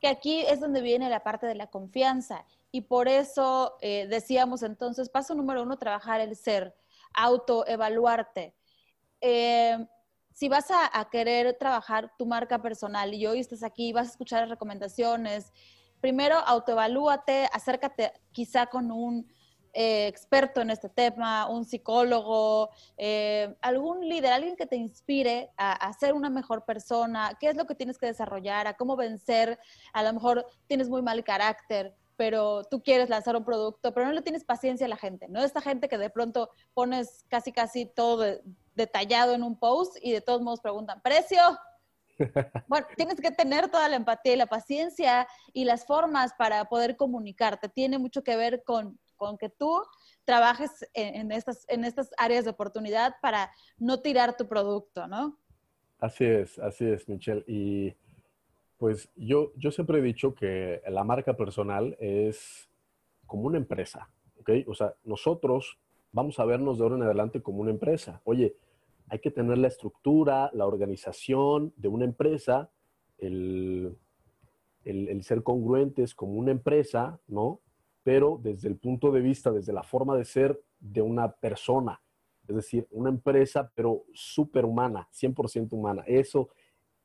Que 0.00 0.08
aquí 0.08 0.42
es 0.42 0.60
donde 0.60 0.80
viene 0.80 1.10
la 1.10 1.22
parte 1.22 1.46
de 1.46 1.54
la 1.54 1.66
confianza 1.66 2.46
y 2.70 2.82
por 2.82 3.08
eso 3.08 3.76
eh, 3.80 4.06
decíamos 4.08 4.62
entonces, 4.62 5.08
paso 5.08 5.34
número 5.34 5.62
uno, 5.62 5.76
trabajar 5.76 6.20
el 6.20 6.36
ser, 6.36 6.74
autoevaluarte. 7.14 8.54
Eh, 9.20 9.86
si 10.32 10.48
vas 10.48 10.68
a, 10.70 11.08
querer 11.10 11.56
trabajar 11.58 12.12
tu 12.16 12.26
marca 12.26 12.62
personal 12.62 13.12
y 13.12 13.26
hoy 13.26 13.40
estás 13.40 13.62
aquí, 13.62 13.92
vas 13.92 14.08
a 14.08 14.10
escuchar 14.12 14.40
las 14.40 14.50
recomendaciones, 14.50 15.52
primero 16.00 16.36
autoevalúate, 16.36 17.48
acércate 17.52 18.12
quizá 18.32 18.66
con 18.66 18.90
un 18.90 19.30
eh, 19.72 20.06
experto 20.06 20.60
en 20.60 20.70
este 20.70 20.88
tema, 20.88 21.48
un 21.48 21.64
psicólogo, 21.64 22.70
algún 23.60 24.08
líder, 24.08 24.32
alguien 24.32 24.56
que 24.56 24.66
te 24.66 24.76
inspire 24.76 25.50
a, 25.56 25.72
a, 25.72 25.92
ser 25.92 26.14
una 26.14 26.30
mejor 26.30 26.64
persona, 26.64 27.36
qué 27.40 27.48
es 27.48 27.56
lo 27.56 27.66
que 27.66 27.74
tienes 27.74 27.98
que 27.98 28.06
desarrollar, 28.06 28.66
a 28.66 28.74
cómo 28.74 28.96
vencer, 28.96 29.58
a 29.92 30.02
lo 30.02 30.12
mejor 30.12 30.46
tienes 30.66 30.88
muy 30.88 31.02
mal 31.02 31.22
carácter, 31.24 31.94
pero 32.16 32.64
tú 32.64 32.82
quieres 32.82 33.08
lanzar 33.08 33.36
un 33.36 33.44
producto, 33.44 33.92
pero 33.92 34.06
no 34.06 34.12
le 34.12 34.22
tienes 34.22 34.44
paciencia 34.44 34.86
a 34.86 34.88
la 34.88 34.96
gente, 34.96 35.26
¿no? 35.28 35.42
Esta 35.42 35.60
gente 35.60 35.88
que 35.88 35.98
de 35.98 36.10
pronto 36.10 36.50
pones 36.74 37.24
casi, 37.28 37.52
casi 37.52 37.86
todo 37.86 38.24
detallado 38.74 39.34
en 39.34 39.42
un 39.42 39.58
post 39.58 39.96
y 40.00 40.12
de 40.12 40.20
todos 40.20 40.40
modos 40.40 40.60
preguntan, 40.60 41.00
¿precio? 41.02 41.40
Bueno, 42.68 42.86
tienes 42.96 43.20
que 43.20 43.32
tener 43.32 43.68
toda 43.68 43.88
la 43.88 43.96
empatía 43.96 44.34
y 44.34 44.36
la 44.36 44.46
paciencia 44.46 45.26
y 45.52 45.64
las 45.64 45.84
formas 45.84 46.32
para 46.34 46.66
poder 46.66 46.96
comunicarte. 46.96 47.68
Tiene 47.68 47.98
mucho 47.98 48.22
que 48.22 48.36
ver 48.36 48.62
con, 48.62 49.00
con 49.22 49.38
que 49.38 49.48
tú 49.48 49.80
trabajes 50.24 50.84
en, 50.94 51.30
estas, 51.30 51.64
en 51.68 51.84
estas 51.84 52.10
áreas 52.18 52.44
de 52.44 52.50
oportunidad 52.50 53.14
para 53.22 53.52
no 53.78 54.00
tirar 54.00 54.36
tu 54.36 54.48
producto, 54.48 55.06
¿no? 55.06 55.38
Así 56.00 56.24
es, 56.24 56.58
así 56.58 56.86
es, 56.86 57.08
Michelle. 57.08 57.44
Y 57.46 57.94
pues 58.78 59.08
yo, 59.14 59.52
yo 59.54 59.70
siempre 59.70 60.00
he 60.00 60.02
dicho 60.02 60.34
que 60.34 60.82
la 60.88 61.04
marca 61.04 61.36
personal 61.36 61.96
es 62.00 62.68
como 63.24 63.42
una 63.44 63.58
empresa, 63.58 64.10
¿ok? 64.40 64.50
O 64.66 64.74
sea, 64.74 64.92
nosotros 65.04 65.78
vamos 66.10 66.40
a 66.40 66.44
vernos 66.44 66.78
de 66.78 66.82
ahora 66.82 66.96
en 66.96 67.04
adelante 67.04 67.42
como 67.42 67.60
una 67.60 67.70
empresa. 67.70 68.20
Oye, 68.24 68.56
hay 69.08 69.20
que 69.20 69.30
tener 69.30 69.56
la 69.56 69.68
estructura, 69.68 70.50
la 70.52 70.66
organización 70.66 71.72
de 71.76 71.86
una 71.86 72.06
empresa, 72.06 72.70
el, 73.18 73.96
el, 74.84 75.22
ser 75.22 75.44
congruentes 75.44 76.12
como 76.12 76.32
una 76.32 76.50
empresa, 76.50 77.20
¿no? 77.28 77.60
Pero 78.02 78.38
desde 78.42 78.68
el 78.68 78.76
punto 78.76 79.10
de 79.12 79.20
vista, 79.20 79.50
desde 79.50 79.72
la 79.72 79.82
forma 79.82 80.16
de 80.16 80.24
ser 80.24 80.60
de 80.80 81.02
una 81.02 81.30
persona, 81.30 82.00
es 82.48 82.56
decir, 82.56 82.86
una 82.90 83.08
empresa, 83.08 83.70
pero 83.74 84.04
superhumana, 84.12 85.08
100% 85.12 85.72
humana. 85.72 86.02
Eso 86.06 86.48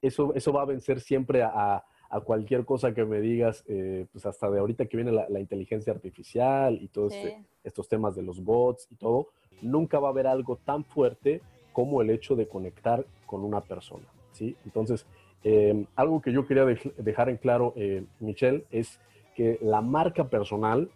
eso, 0.02 0.34
eso 0.36 0.54
va 0.54 0.62
a 0.62 0.66
vencer 0.66 1.00
siempre 1.00 1.44
a, 1.44 1.84
a 2.10 2.22
cualquier 2.22 2.66
cosa 2.66 2.94
que 2.94 3.06
me 3.06 3.20
digas, 3.20 3.64
eh, 3.68 4.06
pues 4.12 4.26
hasta 4.26 4.50
de 4.50 4.60
ahorita 4.60 4.86
que 4.86 4.98
viene 4.98 5.12
la, 5.12 5.28
la 5.30 5.40
inteligencia 5.40 5.94
artificial 5.94 6.78
y 6.82 6.88
todos 6.88 7.14
este, 7.14 7.44
estos 7.64 7.88
temas 7.88 8.16
de 8.16 8.24
los 8.24 8.44
bots 8.44 8.88
y 8.92 8.96
todo, 8.96 9.30
nunca 9.62 10.00
va 10.00 10.10
a 10.10 10.12
haber 10.12 10.28
algo 10.28 10.58
tan 10.58 10.84
fuerte 10.84 11.42
como 11.74 12.02
el 12.02 12.10
hecho 12.10 12.36
de 12.36 12.48
conectar 12.48 13.06
con 13.26 13.44
una 13.44 13.62
persona, 13.62 14.06
¿sí? 14.32 14.56
Entonces, 14.66 15.06
eh, 15.44 15.86
algo 15.96 16.22
que 16.22 16.32
yo 16.32 16.46
quería 16.46 16.66
dejar 16.98 17.30
en 17.30 17.38
claro, 17.38 17.74
eh, 17.76 18.04
Michelle, 18.20 18.66
es 18.72 19.00
que 19.38 19.60
la 19.62 19.82
marca 19.82 20.30
personal, 20.30 20.90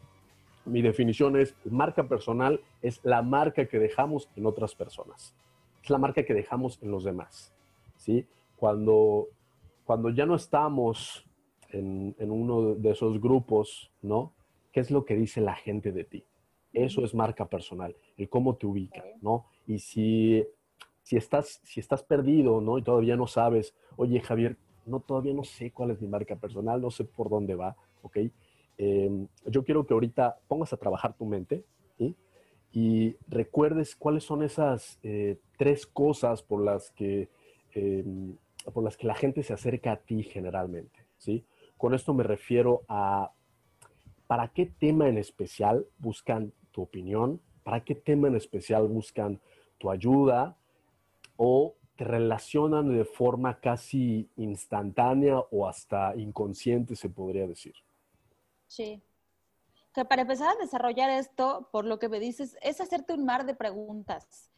mi 0.66 0.82
definición 0.82 1.40
es, 1.40 1.56
marca 1.64 2.08
personal 2.08 2.60
es 2.82 3.00
la 3.04 3.22
marca 3.22 3.68
que 3.68 3.78
dejamos 3.78 4.30
en 4.36 4.48
otras 4.48 4.74
personas, 4.74 5.36
es 5.84 5.90
la 5.92 6.00
marca 6.00 6.26
que 6.26 6.34
dejamos 6.34 6.80
en 6.82 6.90
los 6.90 7.04
demás, 7.04 7.54
¿sí? 7.98 8.26
cuando, 8.56 9.28
cuando 9.86 10.10
ya 10.10 10.26
no 10.26 10.34
estamos 10.34 11.24
en, 11.70 12.16
uno 12.20 12.74
de 12.74 12.90
esos 12.90 13.22
grupos, 13.22 13.92
¿no? 14.02 14.34
¿Qué 14.72 14.80
es 14.80 14.90
lo 14.90 15.06
que 15.06 15.16
dice 15.16 15.40
la 15.40 15.54
gente 15.54 15.92
de 15.92 16.04
ti? 16.04 16.24
Eso 16.74 17.06
es 17.06 17.14
marca 17.14 17.46
personal, 17.46 17.96
el 18.18 18.28
cómo 18.28 18.56
te 18.56 18.66
ubica, 18.66 19.04
¿no? 19.22 19.46
Y 19.68 19.78
si, 19.78 20.44
si, 21.04 21.16
estás, 21.16 21.62
si 21.64 21.80
estás 21.80 22.02
perdido, 22.02 22.60
¿no? 22.60 22.80
Y 22.80 22.82
todavía 22.82 23.16
no 23.16 23.28
sabes, 23.28 23.76
oye, 23.98 24.20
Javier, 24.20 24.58
no, 24.88 25.00
todavía 25.00 25.36
no 25.36 25.44
sé 25.44 25.70
cuál 25.70 25.92
es 25.92 26.02
mi 26.02 26.08
marca 26.08 26.36
personal, 26.36 26.82
no 26.82 26.90
sé 26.90 27.04
por 27.04 27.30
dónde 27.30 27.54
va, 27.54 27.76
¿ok? 28.02 28.18
Em, 28.78 29.28
yo 29.46 29.64
quiero 29.64 29.86
que 29.86 29.94
ahorita 29.94 30.40
pongas 30.48 30.74
a 30.74 30.78
trabajar 30.78 31.14
tu 31.16 31.26
mente 31.26 31.64
y 32.74 33.18
recuerdes 33.28 33.98
cuáles 33.98 34.24
son 34.24 34.44
esas 34.44 34.98
eh, 35.04 35.38
tres 35.58 35.86
cosas 35.86 36.42
por 36.42 36.64
las 36.64 36.90
que 36.92 37.28
em, 37.74 38.38
por 38.74 38.84
las 38.84 38.96
que 38.96 39.08
la 39.08 39.16
gente 39.16 39.44
se 39.44 39.54
acerca 39.54 39.92
a 39.92 39.98
ti 39.98 40.24
generalmente, 40.24 41.06
¿sí? 41.18 41.44
Con 41.78 41.94
esto 41.94 42.14
me 42.14 42.24
refiero 42.24 42.84
a 42.88 43.32
para 44.28 44.48
qué 44.50 44.66
tema 44.66 45.10
en 45.10 45.18
especial 45.18 45.86
buscan 45.98 46.54
tu 46.72 46.84
opinión, 46.84 47.42
para 47.64 47.84
qué 47.84 47.96
tema 47.96 48.28
en 48.30 48.36
especial 48.36 48.88
buscan 48.88 49.42
tu 49.78 49.92
ayuda 49.92 50.56
o 51.36 51.76
te 51.96 52.06
relacionan 52.06 52.96
de 52.96 53.04
forma 53.04 53.60
casi 53.60 54.30
instantánea 54.38 55.40
o 55.52 55.68
hasta 55.68 56.16
inconsciente, 56.16 56.96
se 56.96 57.10
podría 57.10 57.48
decir. 57.48 57.74
Sí. 58.72 59.04
que 59.94 60.06
para 60.06 60.22
empezar 60.22 60.56
a 60.56 60.62
desarrollar 60.62 61.10
esto, 61.10 61.68
por 61.74 61.84
lo 61.84 62.00
que 62.00 62.08
me 62.08 62.22
dices, 62.22 62.56
es 62.62 62.80
hacerte 62.80 63.14
un 63.14 63.26
mar 63.26 63.46
de 63.46 63.54
preguntas. 63.54 64.50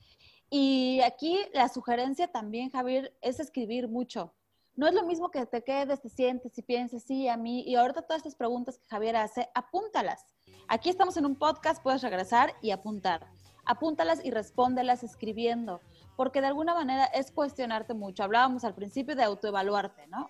Y 0.52 1.02
aquí 1.02 1.40
la 1.52 1.68
sugerencia 1.68 2.28
también, 2.28 2.70
Javier, 2.70 3.18
es 3.22 3.40
escribir 3.40 3.88
mucho. 3.88 4.32
No 4.76 4.86
es 4.86 4.94
lo 4.94 5.04
mismo 5.04 5.32
que 5.32 5.48
te 5.48 5.64
quedes, 5.64 6.00
te 6.00 6.10
sientes 6.10 6.56
y 6.60 6.62
pienses, 6.62 7.02
sí, 7.02 7.28
a 7.28 7.38
mí. 7.38 7.64
Y 7.66 7.74
ahorita 7.74 8.04
todas 8.04 8.20
estas 8.20 8.36
preguntas 8.36 8.78
que 8.78 8.86
Javier 8.88 9.16
hace, 9.16 9.50
apúntalas. 9.56 10.28
Aquí 10.68 10.92
estamos 10.92 11.18
en 11.18 11.26
un 11.26 11.36
podcast, 11.36 11.82
puedes 11.82 12.04
regresar 12.04 12.54
y 12.62 12.70
apuntar. 12.70 13.26
Apúntalas 13.66 14.24
y 14.24 14.30
respóndelas 14.30 15.04
escribiendo, 15.04 15.82
porque 16.16 16.40
de 16.40 16.48
alguna 16.48 16.76
manera 16.76 17.06
es 17.06 17.32
cuestionarte 17.32 17.96
mucho. 17.96 18.24
Hablábamos 18.24 18.64
al 18.64 18.76
principio 18.76 19.16
de 19.16 19.24
autoevaluarte, 19.24 20.06
¿no? 20.06 20.30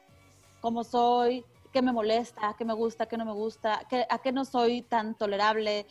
¿Cómo 0.62 0.86
soy? 0.86 1.44
¿Qué 1.74 1.82
me 1.82 1.92
molesta? 1.92 2.56
¿Qué 2.58 2.64
me 2.64 2.74
gusta? 2.74 3.08
¿Qué 3.08 3.18
no 3.18 3.26
me 3.26 3.34
gusta? 3.34 3.82
¿A 4.10 4.20
qué 4.20 4.32
no 4.32 4.46
soy 4.46 4.84
tan 4.84 5.18
tolerable? 5.18 5.86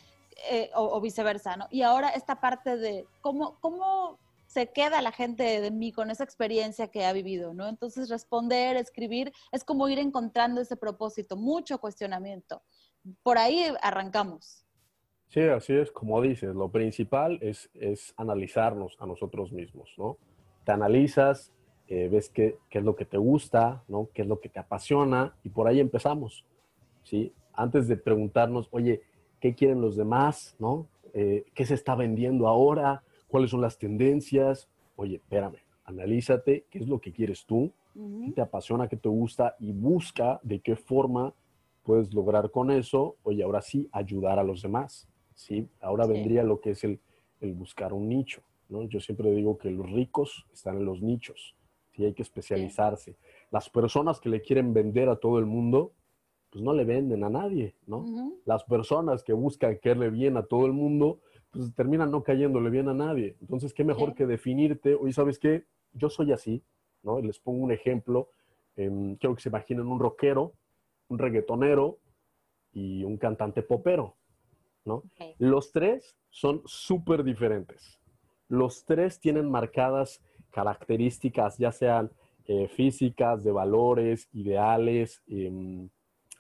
Eh, 0.51 0.71
o, 0.75 0.99
viceversa, 1.01 1.57
¿no? 1.57 1.67
Y 1.71 1.83
ahora 1.83 2.09
esta 2.09 2.41
parte 2.41 2.77
de 2.79 3.07
cómo, 3.21 3.59
cómo 3.61 4.19
se 4.47 4.69
queda 4.69 5.03
la 5.03 5.13
gente 5.13 5.61
de 5.61 5.71
mí 5.71 5.93
con 5.93 6.11
esa 6.11 6.25
experiencia 6.25 6.89
que 6.89 7.05
ha 7.05 7.13
vivido, 7.13 7.53
¿no? 7.53 7.69
Entonces 7.69 8.09
responder, 8.09 8.77
escribir, 8.77 9.33
es 9.53 9.63
como 9.63 9.89
ir 9.89 9.99
encontrando 9.99 10.61
ese 10.61 10.77
propósito, 10.77 11.37
mucho 11.37 11.79
cuestionamiento. 11.79 12.63
Por 13.23 13.37
ahí 13.37 13.63
arrancamos. 13.83 14.65
Sí, 15.29 15.41
así 15.41 15.75
es, 15.75 15.91
como 15.93 16.21
dices, 16.23 16.55
lo 16.55 16.71
principal 16.71 17.39
es, 17.43 17.71
es 17.75 18.15
analizarnos 18.17 18.97
a 19.01 19.07
nosotros 19.07 19.53
mismos, 19.53 19.91
¿no? 19.97 20.17
Te 20.65 20.73
analizas, 20.73 21.53
eh, 21.89 22.09
ves 22.09 22.29
qué, 22.29 22.57
qué, 22.69 22.79
es 22.79 22.85
lo 22.85 22.97
que 22.97 23.05
te 23.05 23.19
gusta, 23.19 23.83
¿no? 23.89 24.09
Qué 24.13 24.23
es 24.23 24.29
lo 24.29 24.41
que 24.41 24.49
te 24.49 24.59
apasiona 24.59 25.35
y 25.45 25.49
por 25.51 25.69
ahí 25.69 25.81
empezamos, 25.81 26.45
¿sí? 27.03 27.33
Antes 27.53 27.89
de 27.89 27.97
preguntarnos, 27.97 28.69
oye, 28.71 29.03
¿qué 29.41 29.55
quieren 29.55 29.81
los 29.81 29.97
demás, 29.97 30.57
¿no? 30.59 30.87
Eh, 31.15 31.45
¿Qué 31.55 31.67
se 31.67 31.75
está 31.75 31.95
vendiendo 31.95 32.49
ahora? 32.49 33.03
¿Cuáles 33.29 33.51
son 33.51 33.61
las 33.61 33.79
tendencias? 33.79 34.69
Oye, 34.97 35.17
espérame, 35.17 35.59
analízate 35.85 36.65
qué 36.71 36.79
es 36.79 36.89
lo 36.89 37.01
que 37.01 37.13
quieres 37.13 37.45
tú, 37.45 37.73
qué 37.95 38.33
te 38.33 38.41
apasiona, 38.41 38.89
qué 38.89 38.97
te 38.97 39.09
gusta 39.09 39.57
y 39.59 39.73
busca 39.73 40.41
de 40.43 40.61
qué 40.61 40.77
forma 40.77 41.35
puedes 41.83 42.15
lograr 42.15 42.51
con 42.51 42.71
eso, 42.71 43.17
oye, 43.23 43.43
ahora 43.43 43.61
sí, 43.61 43.89
ayudar 43.93 44.39
a 44.39 44.45
los 44.45 44.63
demás. 44.63 45.09
¿sí? 45.35 45.69
Ahora 45.81 46.07
vendría 46.07 46.43
lo 46.43 46.61
que 46.61 46.71
es 46.71 46.85
el, 46.85 47.01
buscar 47.55 47.93
un 47.93 48.09
nicho, 48.09 48.43
¿no? 48.69 48.85
Yo 48.85 49.01
siempre 49.01 49.33
digo 49.33 49.59
que 49.59 49.71
los 49.71 49.91
ricos 49.91 50.47
están 50.53 50.77
en 50.77 50.85
los 50.85 51.03
nichos, 51.03 51.57
¿sí? 51.93 52.05
Hay 52.05 52.15
que 52.15 52.23
especializarse. 52.23 53.17
Las 53.51 53.69
personas 53.71 54.21
que 54.21 54.29
le 54.29 54.43
quieren 54.43 54.73
vender 54.73 55.09
a 55.09 55.17
todo 55.17 55.39
el 55.39 55.47
mundo, 55.47 55.93
pues 56.51 56.63
no 56.63 56.73
le 56.73 56.85
venden 56.85 57.25
a 57.25 57.31
nadie, 57.31 57.75
¿no? 57.87 58.05
Las 58.45 58.65
personas 58.65 59.23
que 59.23 59.33
buscan 59.33 59.77
caerle 59.77 60.11
bien 60.11 60.37
a 60.37 60.43
todo 60.43 60.67
el 60.67 60.73
mundo, 60.73 61.21
pues 61.51 61.75
terminan 61.75 62.11
no 62.11 62.23
cayéndole 62.23 62.71
bien 62.71 62.89
a 62.89 62.95
nadie. 62.95 63.37
Entonces, 63.41 63.73
¿qué 63.73 63.85
mejor 63.85 64.15
que 64.15 64.27
definirte? 64.27 64.95
Oye, 64.95 65.13
¿sabes 65.13 65.39
qué? 65.39 65.65
Yo 65.93 66.11
soy 66.11 66.33
así, 66.33 66.63
¿no? 67.03 67.21
les 67.21 67.39
pongo 67.39 67.63
un 67.63 67.73
ejemplo. 67.73 68.31
quiero 68.75 69.35
que 69.35 69.43
se 69.43 69.49
imaginen 69.49 69.87
un 69.87 69.99
rockero, 69.99 70.53
un 71.09 71.19
reggaetonero 71.19 71.99
y 72.73 73.05
un 73.05 73.17
cantante 73.17 73.63
popero. 73.63 74.17
Los 75.39 75.73
tres 75.73 76.17
son 76.31 76.63
súper 76.65 77.23
diferentes. 77.25 78.01
Los 78.49 78.85
tres 78.85 79.21
tienen 79.21 79.51
marcadas 79.51 80.23
características, 80.53 81.59
ya 81.59 81.73
sean 81.73 82.11
eh, 82.47 82.69
físicas, 82.69 83.43
de 83.45 83.53
valores, 83.53 84.29
ideales, 84.33 85.23
em, 85.29 85.89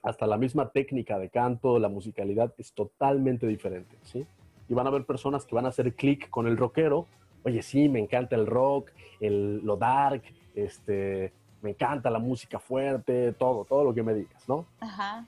hasta 0.02 0.26
la 0.26 0.36
misma 0.36 0.70
técnica 0.70 1.18
de 1.18 1.30
canto, 1.30 1.78
la 1.78 1.88
musicalidad 1.88 2.52
es 2.58 2.72
totalmente 2.72 3.46
diferente, 3.46 3.96
¿sí? 4.02 4.26
Y 4.68 4.74
van 4.74 4.86
a 4.86 4.90
haber 4.90 5.04
personas 5.04 5.46
que 5.46 5.54
van 5.54 5.66
a 5.66 5.68
hacer 5.68 5.94
clic 5.94 6.28
con 6.28 6.46
el 6.46 6.56
rockero. 6.56 7.06
Oye, 7.44 7.62
sí, 7.62 7.88
me 7.88 8.00
encanta 8.00 8.34
el 8.34 8.46
rock, 8.46 8.90
el, 9.20 9.58
lo 9.64 9.76
dark, 9.76 10.22
este, 10.54 11.32
me 11.62 11.70
encanta 11.70 12.10
la 12.10 12.18
música 12.18 12.58
fuerte, 12.58 13.32
todo, 13.32 13.64
todo 13.64 13.84
lo 13.84 13.94
que 13.94 14.02
me 14.02 14.14
digas, 14.14 14.48
¿no? 14.48 14.66
Ajá. 14.80 15.26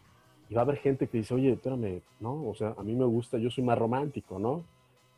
Y 0.48 0.54
va 0.54 0.62
a 0.62 0.64
haber 0.64 0.76
gente 0.78 1.06
que 1.06 1.18
dice, 1.18 1.34
oye, 1.34 1.52
espérame, 1.52 2.02
¿no? 2.20 2.48
O 2.48 2.54
sea, 2.54 2.74
a 2.76 2.82
mí 2.82 2.94
me 2.94 3.04
gusta, 3.04 3.38
yo 3.38 3.50
soy 3.50 3.62
más 3.62 3.78
romántico, 3.78 4.38
¿no? 4.38 4.64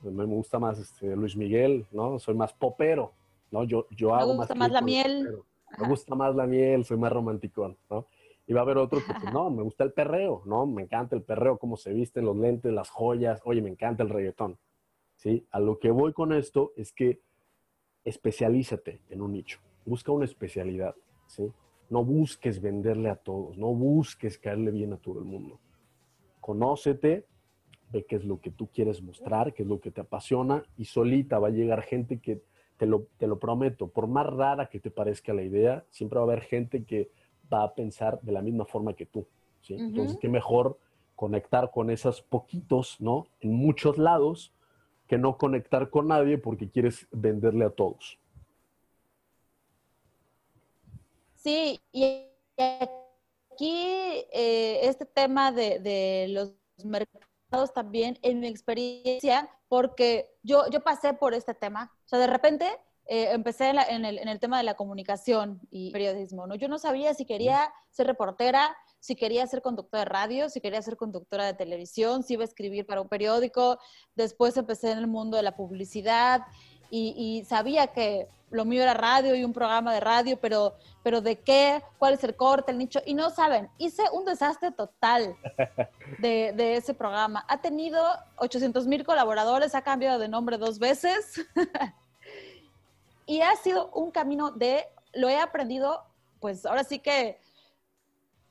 Me 0.03 0.25
gusta 0.25 0.59
más 0.59 0.79
este, 0.79 1.17
Luis 1.17 1.35
Miguel, 1.35 1.87
¿no? 1.93 2.19
Soy 2.19 2.35
más 2.35 2.53
popero, 2.53 3.13
¿no? 3.57 3.65
Yo, 3.65 3.87
yo 3.91 4.15
hago 4.15 4.35
más... 4.35 4.37
Me 4.37 4.37
gusta 4.39 4.55
más, 4.55 4.71
la 4.71 4.81
miel. 4.81 5.29
Me 5.79 5.89
gusta 5.89 6.15
más 6.15 6.35
la 6.35 6.47
miel, 6.47 6.85
soy 6.85 6.99
más 6.99 7.13
romántico, 7.13 7.75
¿no? 7.91 8.07
Y 8.47 8.53
va 8.53 8.61
a 8.61 8.63
haber 8.63 8.79
otro 8.79 9.01
que, 9.01 9.13
pues, 9.13 9.33
no, 9.33 9.51
me 9.51 9.63
gusta 9.63 9.83
el 9.83 9.93
perreo, 9.93 10.43
¿no? 10.45 10.67
Me 10.67 10.83
encanta 10.83 11.17
el 11.17 11.23
perreo, 11.23 11.59
cómo 11.59 11.77
se 11.77 11.93
visten 11.93 12.25
los 12.25 12.37
lentes, 12.37 12.73
las 12.73 12.91
joyas. 12.91 13.41
Oye, 13.45 13.61
me 13.61 13.71
encanta 13.71 14.05
el 14.05 14.11
reggaetón, 14.11 14.57
¿sí? 15.17 15.47
A 15.51 15.59
lo 15.59 15.79
que 15.79 15.91
voy 15.91 16.13
con 16.13 16.33
esto 16.33 16.73
es 16.77 16.93
que 16.93 17.21
especialízate 18.05 19.01
en 19.11 19.21
un 19.21 19.33
nicho. 19.33 19.59
Busca 19.85 20.13
una 20.13 20.27
especialidad, 20.27 20.95
¿sí? 21.27 21.53
No 21.89 22.05
busques 22.05 22.61
venderle 22.61 23.11
a 23.11 23.17
todos, 23.17 23.59
no 23.59 23.69
busques 23.69 24.39
caerle 24.39 24.71
bien 24.71 24.93
a 24.93 24.97
todo 24.97 25.19
el 25.19 25.25
mundo. 25.25 25.59
Conócete, 26.41 27.27
ve 27.91 28.05
qué 28.05 28.17
es 28.17 28.25
lo 28.25 28.41
que 28.41 28.51
tú 28.51 28.69
quieres 28.69 29.03
mostrar, 29.03 29.55
qué 29.55 29.63
es 29.65 29.69
lo 29.69 29.81
que 29.81 29.91
te 29.91 30.01
apasiona 30.01 30.65
y 30.77 30.85
solita 30.85 31.39
va 31.39 31.49
a 31.49 31.53
llegar 31.53 31.83
gente 31.83 32.19
que, 32.19 32.43
te 32.77 32.87
lo, 32.87 33.07
te 33.19 33.27
lo 33.27 33.39
prometo, 33.39 33.89
por 33.89 34.07
más 34.07 34.27
rara 34.27 34.69
que 34.69 34.81
te 34.81 34.91
parezca 34.91 35.33
la 35.33 35.43
idea, 35.43 35.85
siempre 35.91 36.19
va 36.19 36.25
a 36.25 36.29
haber 36.29 36.43
gente 36.43 36.85
que 36.85 37.11
va 37.53 37.63
a 37.63 37.75
pensar 37.75 38.21
de 38.23 38.33
la 38.33 38.43
misma 38.43 38.65
forma 38.65 38.95
que 38.95 39.07
tú. 39.07 39.27
¿sí? 39.63 39.75
Entonces, 39.75 40.19
qué 40.21 40.29
mejor 40.29 40.79
conectar 41.15 41.71
con 41.71 41.91
esos 41.91 42.21
poquitos, 42.23 43.01
¿no? 43.01 43.27
En 43.41 43.53
muchos 43.53 43.99
lados, 43.99 44.53
que 45.07 45.19
no 45.19 45.39
conectar 45.39 45.91
con 45.91 46.09
nadie 46.09 46.39
porque 46.39 46.69
quieres 46.69 47.07
venderle 47.11 47.65
a 47.65 47.71
todos. 47.71 48.19
Sí, 51.37 51.81
y 51.93 52.27
aquí 52.59 54.25
eh, 54.33 54.81
este 54.83 55.07
tema 55.07 55.53
de, 55.53 56.27
los 56.29 56.55
mercados 56.85 57.26
también, 57.75 58.19
en 58.23 58.41
mi 58.41 58.49
experiencia, 58.49 59.49
porque 59.69 60.29
yo, 60.43 60.69
yo 60.71 60.81
pasé 60.83 61.15
por 61.15 61.35
este 61.35 61.55
tema, 61.55 61.93
o 62.05 62.09
sea, 62.09 62.19
de 62.19 62.27
repente 62.27 62.67
eh, 63.09 63.29
empecé 63.33 63.69
en, 63.69 64.05
el, 64.05 64.19
en, 64.19 64.29
el, 64.29 64.41
tema 64.41 64.59
de 64.59 64.65
la 64.65 64.75
comunicación 64.75 65.61
y 65.71 65.93
periodismo, 65.93 66.47
¿no? 66.49 66.57
Yo 66.57 66.69
no 66.69 66.79
sabía 66.79 67.15
si 67.15 67.25
quería 67.25 67.73
ser 67.91 68.09
reportera, 68.09 68.77
si 68.99 69.15
quería 69.15 69.47
ser 69.47 69.63
conductora 69.63 70.01
de 70.01 70.11
radio, 70.11 70.49
si 70.49 70.61
quería 70.61 70.83
ser 70.83 70.97
conductora 70.97 71.45
de 71.47 71.55
televisión, 71.55 72.25
si 72.25 72.33
iba 72.33 72.43
a 72.43 72.47
escribir 72.47 72.85
para 72.85 73.01
un 73.01 73.09
periódico. 73.09 73.79
Después 74.17 74.57
empecé 74.57 74.91
en 74.91 74.99
el 74.99 75.07
mundo 75.07 75.37
de 75.37 75.45
la 75.45 75.55
publicidad 75.55 76.43
y, 76.91 77.45
sabía 77.49 77.89
que 77.89 78.29
lo 78.51 78.65
mío 78.65 78.83
era 78.83 78.95
radio 78.95 79.35
y 79.35 79.45
un 79.45 79.53
programa 79.53 79.93
de 79.93 80.01
radio, 80.01 80.39
pero, 80.41 80.75
pero 81.03 81.21
de 81.21 81.41
qué, 81.41 81.83
cuál 81.99 82.15
es 82.15 82.25
el 82.25 82.37
corte, 82.37 82.71
el 82.71 82.79
nicho, 82.79 83.01
y 83.05 83.15
no 83.15 83.31
saben, 83.31 83.69
hice 83.77 84.05
un 84.13 84.25
desastre 84.25 84.71
total 84.71 85.37
de, 86.19 86.53
de 86.55 86.77
ese 86.77 86.95
programa. 86.95 87.45
Ha 87.49 87.61
tenido 87.61 88.03
800 88.37 88.87
mil 88.87 89.05
colaboradores, 89.05 89.75
ha 89.75 89.83
cambiado 89.83 90.19
de 90.19 90.29
nombre 90.29 90.59
dos 90.59 90.79
veces 90.79 91.45
y 93.27 93.41
ha 93.41 93.55
sido 93.57 93.91
un 93.91 94.11
camino 94.13 94.53
de, 94.53 94.87
lo 95.13 95.29
he 95.29 95.39
aprendido, 95.39 96.05
pues 96.41 96.65
ahora 96.65 96.85
sí 96.85 97.01
que 97.01 97.39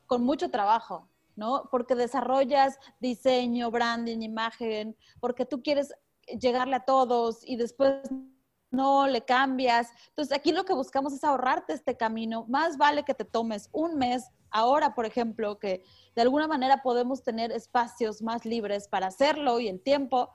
con 0.05 0.23
mucho 0.23 0.51
trabajo, 0.51 1.07
¿no? 1.35 1.67
Porque 1.71 1.95
desarrollas 1.95 2.77
diseño, 2.99 3.71
branding, 3.71 4.21
imagen, 4.21 4.95
porque 5.19 5.45
tú 5.45 5.61
quieres 5.61 5.93
llegarle 6.27 6.75
a 6.75 6.85
todos 6.85 7.39
y 7.43 7.55
después 7.55 8.01
no 8.71 9.07
le 9.07 9.21
cambias. 9.23 9.89
Entonces, 10.09 10.35
aquí 10.37 10.51
lo 10.51 10.65
que 10.65 10.73
buscamos 10.73 11.13
es 11.13 11.23
ahorrarte 11.23 11.73
este 11.73 11.97
camino. 11.97 12.45
Más 12.47 12.77
vale 12.77 13.03
que 13.03 13.13
te 13.13 13.25
tomes 13.25 13.69
un 13.71 13.97
mes, 13.97 14.29
ahora, 14.51 14.93
por 14.93 15.05
ejemplo, 15.05 15.59
que 15.59 15.83
de 16.15 16.21
alguna 16.21 16.47
manera 16.47 16.81
podemos 16.83 17.23
tener 17.23 17.51
espacios 17.51 18.21
más 18.21 18.45
libres 18.45 18.87
para 18.87 19.07
hacerlo 19.07 19.59
y 19.59 19.67
el 19.67 19.81
tiempo. 19.81 20.29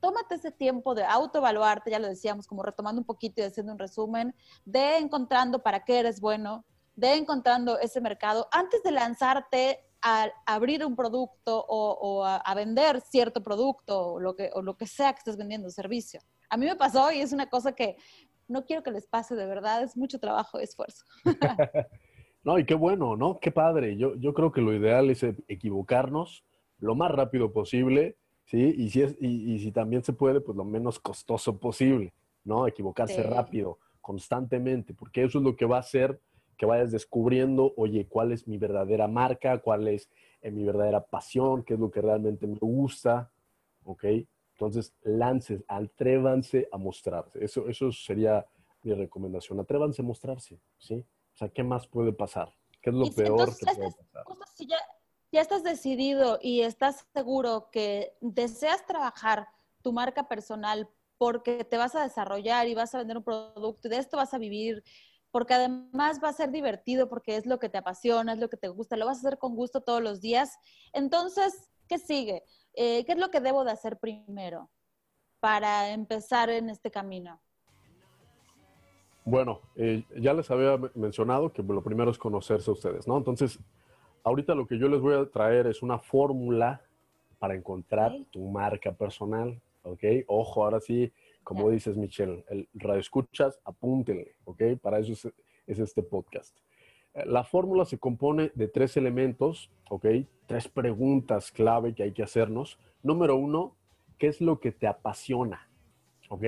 Tómate 0.00 0.34
ese 0.34 0.50
tiempo 0.50 0.94
de 0.94 1.04
autoevaluarte, 1.04 1.90
ya 1.90 1.98
lo 1.98 2.08
decíamos, 2.08 2.46
como 2.46 2.62
retomando 2.62 3.00
un 3.00 3.06
poquito 3.06 3.40
y 3.40 3.44
haciendo 3.44 3.72
un 3.72 3.78
resumen, 3.78 4.34
de 4.64 4.98
encontrando 4.98 5.62
para 5.62 5.84
qué 5.84 6.00
eres 6.00 6.20
bueno, 6.20 6.64
de 6.94 7.14
encontrando 7.14 7.78
ese 7.78 8.00
mercado 8.00 8.46
antes 8.52 8.82
de 8.82 8.90
lanzarte 8.90 9.83
a 10.06 10.30
abrir 10.44 10.84
un 10.84 10.94
producto 10.94 11.64
o, 11.66 12.24
a, 12.24 12.54
vender 12.54 13.00
cierto 13.00 13.42
producto 13.42 14.12
o 14.12 14.20
lo, 14.20 14.36
que, 14.36 14.50
o 14.52 14.60
lo 14.60 14.76
que 14.76 14.86
sea 14.86 15.14
que 15.14 15.20
estés 15.20 15.38
vendiendo, 15.38 15.70
servicio. 15.70 16.20
A 16.50 16.58
mí 16.58 16.66
me 16.66 16.76
pasó 16.76 17.10
y 17.10 17.20
es 17.20 17.32
una 17.32 17.48
cosa 17.48 17.72
que 17.72 17.96
no 18.46 18.66
quiero 18.66 18.82
que 18.82 18.90
les 18.90 19.06
pase 19.06 19.34
de 19.34 19.46
verdad, 19.46 19.82
es 19.82 19.96
mucho 19.96 20.20
trabajo 20.20 20.60
y 20.60 20.64
esfuerzo. 20.64 21.06
no, 22.44 22.58
y 22.58 22.66
qué 22.66 22.74
bueno, 22.74 23.16
¿no? 23.16 23.40
Qué 23.40 23.50
padre. 23.50 23.96
Yo, 23.96 24.14
yo 24.16 24.34
creo 24.34 24.52
que 24.52 24.60
lo 24.60 24.74
ideal 24.74 25.08
es 25.08 25.24
equivocarnos 25.48 26.44
lo 26.80 26.94
más 26.94 27.10
rápido 27.10 27.50
posible, 27.50 28.18
¿sí? 28.44 28.74
Y 28.76 28.90
si, 28.90 29.00
es, 29.00 29.16
y, 29.18 29.58
si 29.58 29.72
también 29.72 30.04
se 30.04 30.12
puede, 30.12 30.42
pues 30.42 30.54
lo 30.54 30.66
menos 30.66 30.98
costoso 30.98 31.58
posible, 31.58 32.12
¿no? 32.44 32.66
Equivocarse 32.66 33.22
rápido, 33.22 33.78
constantemente, 34.02 34.92
porque 34.92 35.24
eso 35.24 35.38
es 35.38 35.44
lo 35.44 35.56
que 35.56 35.64
va 35.64 35.78
a 35.78 35.80
hacer 35.80 36.20
que 36.56 36.66
vayas 36.66 36.90
descubriendo, 36.90 37.74
oye, 37.76 38.06
cuál 38.06 38.32
es 38.32 38.46
mi 38.46 38.58
verdadera 38.58 39.08
marca, 39.08 39.58
cuál 39.58 39.88
es 39.88 40.10
eh, 40.40 40.50
mi 40.50 40.64
verdadera 40.64 41.04
pasión, 41.04 41.64
qué 41.64 41.74
es 41.74 41.80
lo 41.80 41.90
que 41.90 42.00
realmente 42.00 42.46
me 42.46 42.58
gusta, 42.58 43.30
¿ok? 43.84 44.04
Entonces, 44.52 44.94
lances, 45.02 45.64
atrévanse 45.66 46.68
a 46.70 46.78
mostrarse. 46.78 47.44
Eso, 47.44 47.68
eso 47.68 47.90
sería 47.90 48.46
mi 48.82 48.94
recomendación. 48.94 49.58
Atrévanse 49.58 50.02
a 50.02 50.04
mostrarse, 50.04 50.60
¿sí? 50.78 50.94
O 51.34 51.36
sea, 51.36 51.48
¿qué 51.48 51.64
más 51.64 51.88
puede 51.88 52.12
pasar? 52.12 52.54
¿Qué 52.80 52.90
es 52.90 52.96
lo 52.96 53.10
peor 53.10 53.56
que 53.56 53.66
puede 53.66 53.90
pasar? 53.90 54.24
Si 54.54 54.66
ya, 54.66 54.78
ya 55.32 55.40
estás 55.40 55.64
decidido 55.64 56.38
y 56.40 56.60
estás 56.60 57.06
seguro 57.12 57.70
que 57.72 58.16
deseas 58.20 58.86
trabajar 58.86 59.48
tu 59.82 59.92
marca 59.92 60.28
personal 60.28 60.88
porque 61.18 61.64
te 61.64 61.76
vas 61.76 61.94
a 61.94 62.02
desarrollar 62.02 62.68
y 62.68 62.74
vas 62.74 62.94
a 62.94 62.98
vender 62.98 63.16
un 63.16 63.24
producto 63.24 63.88
y 63.88 63.90
de 63.90 63.98
esto 63.98 64.16
vas 64.16 64.34
a 64.34 64.38
vivir, 64.38 64.84
porque 65.34 65.54
además 65.54 66.20
va 66.22 66.28
a 66.28 66.32
ser 66.32 66.52
divertido 66.52 67.08
porque 67.08 67.34
es 67.34 67.44
lo 67.44 67.58
que 67.58 67.68
te 67.68 67.76
apasiona, 67.76 68.34
es 68.34 68.38
lo 68.38 68.48
que 68.48 68.56
te 68.56 68.68
gusta, 68.68 68.96
lo 68.96 69.06
vas 69.06 69.16
a 69.16 69.26
hacer 69.26 69.36
con 69.36 69.56
gusto 69.56 69.80
todos 69.80 70.00
los 70.00 70.20
días. 70.20 70.56
Entonces, 70.92 71.72
¿qué 71.88 71.98
sigue? 71.98 72.44
Eh, 72.74 73.04
¿Qué 73.04 73.14
es 73.14 73.18
lo 73.18 73.32
que 73.32 73.40
debo 73.40 73.64
de 73.64 73.72
hacer 73.72 73.98
primero 73.98 74.70
para 75.40 75.90
empezar 75.90 76.50
en 76.50 76.70
este 76.70 76.92
camino? 76.92 77.40
Bueno, 79.24 79.60
eh, 79.74 80.04
ya 80.20 80.34
les 80.34 80.48
había 80.52 80.78
mencionado 80.94 81.52
que 81.52 81.64
lo 81.64 81.82
primero 81.82 82.12
es 82.12 82.18
conocerse 82.18 82.70
a 82.70 82.74
ustedes, 82.74 83.08
¿no? 83.08 83.18
Entonces, 83.18 83.58
ahorita 84.22 84.54
lo 84.54 84.68
que 84.68 84.78
yo 84.78 84.86
les 84.86 85.00
voy 85.00 85.16
a 85.16 85.28
traer 85.28 85.66
es 85.66 85.82
una 85.82 85.98
fórmula 85.98 86.80
para 87.40 87.56
encontrar 87.56 88.12
tu 88.30 88.38
marca 88.50 88.92
personal, 88.92 89.60
¿ok? 89.82 90.04
Ojo, 90.28 90.62
ahora 90.62 90.78
sí, 90.78 91.12
como 91.44 91.70
dices, 91.70 91.96
Michelle, 91.96 92.44
el 92.48 92.68
radio 92.74 93.00
escuchas, 93.00 93.60
apúntenle, 93.64 94.36
¿ok? 94.44 94.62
Para 94.82 94.98
eso 94.98 95.12
es, 95.12 95.32
es 95.66 95.78
este 95.78 96.02
podcast. 96.02 96.56
Eh, 97.14 97.24
la 97.26 97.44
fórmula 97.44 97.84
se 97.84 97.98
compone 97.98 98.50
de 98.54 98.68
tres 98.68 98.96
elementos, 98.96 99.70
¿ok? 99.88 100.06
Tres 100.46 100.68
preguntas 100.68 101.52
clave 101.52 101.94
que 101.94 102.02
hay 102.02 102.12
que 102.12 102.22
hacernos. 102.22 102.78
Número 103.02 103.36
uno, 103.36 103.76
¿qué 104.18 104.26
es 104.26 104.40
lo 104.40 104.60
que 104.60 104.72
te 104.72 104.86
apasiona? 104.86 105.68
¿Ok? 106.28 106.42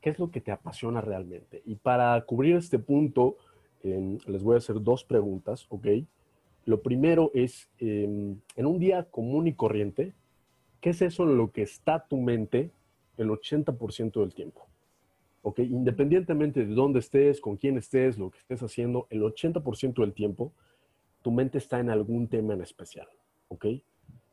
¿Qué 0.00 0.10
es 0.10 0.18
lo 0.18 0.30
que 0.30 0.40
te 0.40 0.52
apasiona 0.52 1.00
realmente? 1.00 1.62
Y 1.64 1.76
para 1.76 2.20
cubrir 2.24 2.56
este 2.56 2.78
punto, 2.78 3.36
em, 3.82 4.18
les 4.26 4.42
voy 4.42 4.54
a 4.54 4.58
hacer 4.58 4.80
dos 4.82 5.04
preguntas, 5.04 5.66
¿ok? 5.70 5.86
Lo 6.64 6.82
primero 6.82 7.30
es, 7.34 7.70
em, 7.78 8.40
en 8.56 8.66
un 8.66 8.78
día 8.78 9.04
común 9.04 9.46
y 9.46 9.54
corriente, 9.54 10.14
¿qué 10.80 10.90
es 10.90 11.02
eso 11.02 11.24
en 11.24 11.36
lo 11.36 11.50
que 11.50 11.62
está 11.62 12.06
tu 12.06 12.18
mente 12.18 12.70
el 13.18 13.28
80% 13.28 14.20
del 14.20 14.34
tiempo? 14.34 14.66
¿Ok? 15.42 15.60
Independientemente 15.60 16.64
de 16.64 16.74
dónde 16.74 17.00
estés, 17.00 17.40
con 17.40 17.56
quién 17.56 17.76
estés, 17.78 18.18
lo 18.18 18.30
que 18.30 18.38
estés 18.38 18.62
haciendo, 18.62 19.06
el 19.10 19.22
80% 19.22 20.00
del 20.00 20.12
tiempo, 20.14 20.52
tu 21.22 21.30
mente 21.30 21.58
está 21.58 21.80
en 21.80 21.90
algún 21.90 22.28
tema 22.28 22.54
en 22.54 22.62
especial. 22.62 23.08
¿Ok? 23.48 23.66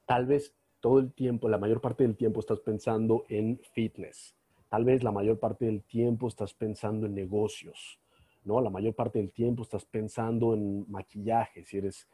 Tal 0.06 0.26
vez 0.26 0.54
todo 0.80 1.00
el 1.00 1.12
tiempo, 1.13 1.50
la 1.50 1.58
mayor 1.58 1.82
parte 1.82 2.04
del 2.04 2.15
tiempo 2.15 2.39
estás 2.39 2.60
pensando 2.60 3.26
en 3.30 3.60
fitness, 3.74 4.36
Tal 4.69 4.84
vez 4.84 5.04
la 5.04 5.12
mayor 5.12 5.39
parte 5.39 5.65
del 5.65 5.84
tiempo 5.84 6.28
estás 6.28 6.54
pensando 6.54 7.06
en 7.06 7.15
negocios, 7.15 8.00
¿no? 8.43 8.60
La 8.62 8.69
mayor 8.69 8.93
parte 8.93 9.19
del 9.19 9.32
tiempo 9.32 9.63
estás 9.63 9.86
pensando 9.86 10.54
en 10.54 10.89
maquillaje, 10.91 11.63
si 11.63 11.78
eres, 11.78 12.08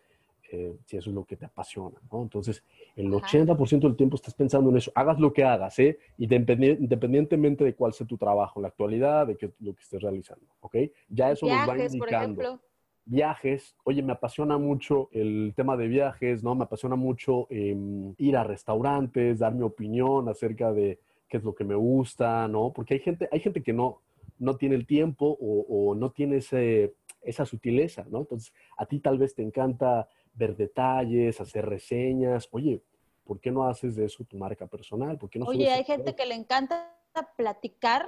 eh, 0.53 0.75
si 0.85 0.97
eso 0.97 1.09
es 1.09 1.15
lo 1.15 1.23
que 1.23 1.37
te 1.37 1.45
apasiona, 1.45 1.97
¿no? 2.11 2.21
Entonces, 2.21 2.61
el 2.97 3.09
80% 3.09 3.79
del 3.79 3.95
tiempo 3.95 4.17
estás 4.17 4.33
pensando 4.33 4.69
en 4.69 4.77
eso. 4.77 4.91
Hagas 4.95 5.17
lo 5.17 5.31
que 5.31 5.45
hagas, 5.45 5.79
¿eh? 5.79 5.97
Independientemente 6.17 7.63
de 7.63 7.73
cuál 7.73 7.93
sea 7.93 8.05
tu 8.05 8.17
trabajo 8.17 8.59
en 8.59 8.63
la 8.63 8.67
actualidad, 8.67 9.27
de 9.27 9.37
qué, 9.37 9.51
lo 9.61 9.73
que 9.73 9.81
estés 9.81 10.01
realizando, 10.01 10.45
¿ok? 10.59 10.75
Ya 11.07 11.31
eso 11.31 11.47
nos 11.47 11.69
va 11.69 11.77
indicando. 11.77 12.59
Viajes, 13.05 13.75
oye, 13.85 14.03
me 14.03 14.11
apasiona 14.11 14.57
mucho 14.57 15.09
el 15.13 15.53
tema 15.55 15.77
de 15.77 15.87
viajes, 15.87 16.43
¿no? 16.43 16.53
Me 16.53 16.65
apasiona 16.65 16.95
mucho 16.95 17.47
em, 17.49 18.13
ir 18.17 18.35
a 18.35 18.43
restaurantes, 18.43 19.39
dar 19.39 19.55
mi 19.55 19.63
opinión 19.63 20.27
acerca 20.27 20.73
de 20.73 20.99
qué 21.29 21.37
es 21.37 21.43
lo 21.43 21.55
que 21.55 21.63
me 21.63 21.75
gusta, 21.75 22.49
¿no? 22.49 22.73
Porque 22.73 22.95
hay 22.95 22.99
gente, 22.99 23.29
hay 23.31 23.39
gente 23.39 23.63
que 23.63 23.71
no, 23.71 24.01
no 24.37 24.57
tiene 24.57 24.75
el 24.75 24.85
tiempo 24.85 25.37
o, 25.39 25.95
no 25.95 26.11
tiene 26.11 26.37
ese, 26.37 26.93
esa 27.21 27.45
sutileza, 27.45 28.05
¿no? 28.09 28.19
Entonces, 28.19 28.53
a 28.75 28.85
ti 28.85 28.99
tal 28.99 29.17
vez 29.17 29.33
te 29.33 29.43
encanta 29.43 30.07
ver 30.33 30.55
detalles, 30.55 31.39
hacer 31.41 31.65
reseñas. 31.65 32.47
Oye, 32.51 32.81
¿por 33.25 33.39
qué 33.39 33.51
no 33.51 33.67
haces 33.67 33.95
de 33.95 34.05
eso 34.05 34.23
tu 34.23 34.37
marca 34.37 34.67
personal? 34.67 35.17
¿Por 35.17 35.29
qué 35.29 35.39
no 35.39 35.45
Oye, 35.45 35.69
hay 35.69 35.83
gente 35.83 36.15
que 36.15 36.25
le 36.25 36.35
encanta 36.35 36.95
platicar 37.37 38.07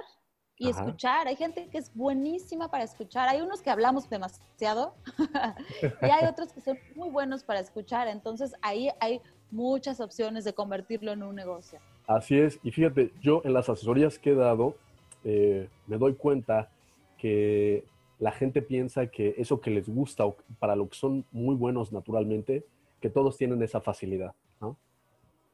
y 0.56 0.68
escuchar. 0.68 1.26
Hay 1.26 1.36
gente 1.36 1.68
que 1.68 1.78
es 1.78 1.92
buenísima 1.94 2.70
para 2.70 2.84
escuchar. 2.84 3.28
Hay 3.28 3.40
unos 3.40 3.60
que 3.60 3.70
hablamos 3.70 4.08
demasiado 4.08 4.94
y 6.02 6.06
hay 6.06 6.26
otros 6.26 6.52
que 6.52 6.60
son 6.60 6.78
muy 6.94 7.10
buenos 7.10 7.42
para 7.42 7.60
escuchar. 7.60 8.08
Entonces 8.08 8.54
ahí 8.62 8.90
hay 9.00 9.20
muchas 9.50 10.00
opciones 10.00 10.44
de 10.44 10.52
convertirlo 10.52 11.12
en 11.12 11.22
un 11.22 11.34
negocio. 11.34 11.80
Así 12.06 12.38
es, 12.38 12.58
y 12.62 12.70
fíjate, 12.70 13.12
yo 13.22 13.40
en 13.44 13.54
las 13.54 13.68
asesorías 13.68 14.18
que 14.18 14.32
he 14.32 14.34
dado, 14.34 14.76
eh, 15.24 15.68
me 15.86 15.96
doy 15.96 16.14
cuenta 16.14 16.68
que 17.16 17.84
la 18.24 18.32
gente 18.32 18.62
piensa 18.62 19.08
que 19.08 19.34
eso 19.36 19.60
que 19.60 19.70
les 19.70 19.86
gusta 19.86 20.24
o 20.24 20.36
para 20.58 20.76
lo 20.76 20.88
que 20.88 20.96
son 20.96 21.26
muy 21.30 21.54
buenos 21.56 21.92
naturalmente, 21.92 22.64
que 22.98 23.10
todos 23.10 23.36
tienen 23.36 23.62
esa 23.62 23.82
facilidad. 23.82 24.34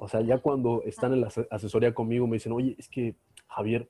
O 0.03 0.07
sea, 0.07 0.21
ya 0.21 0.39
cuando 0.39 0.83
están 0.85 1.13
en 1.13 1.21
la 1.21 1.33
asesoría 1.51 1.93
conmigo 1.93 2.29
me 2.29 2.37
dicen, 2.37 2.53
oye, 2.53 2.77
es 2.79 2.89
que 2.89 3.17
Javier, 3.49 3.89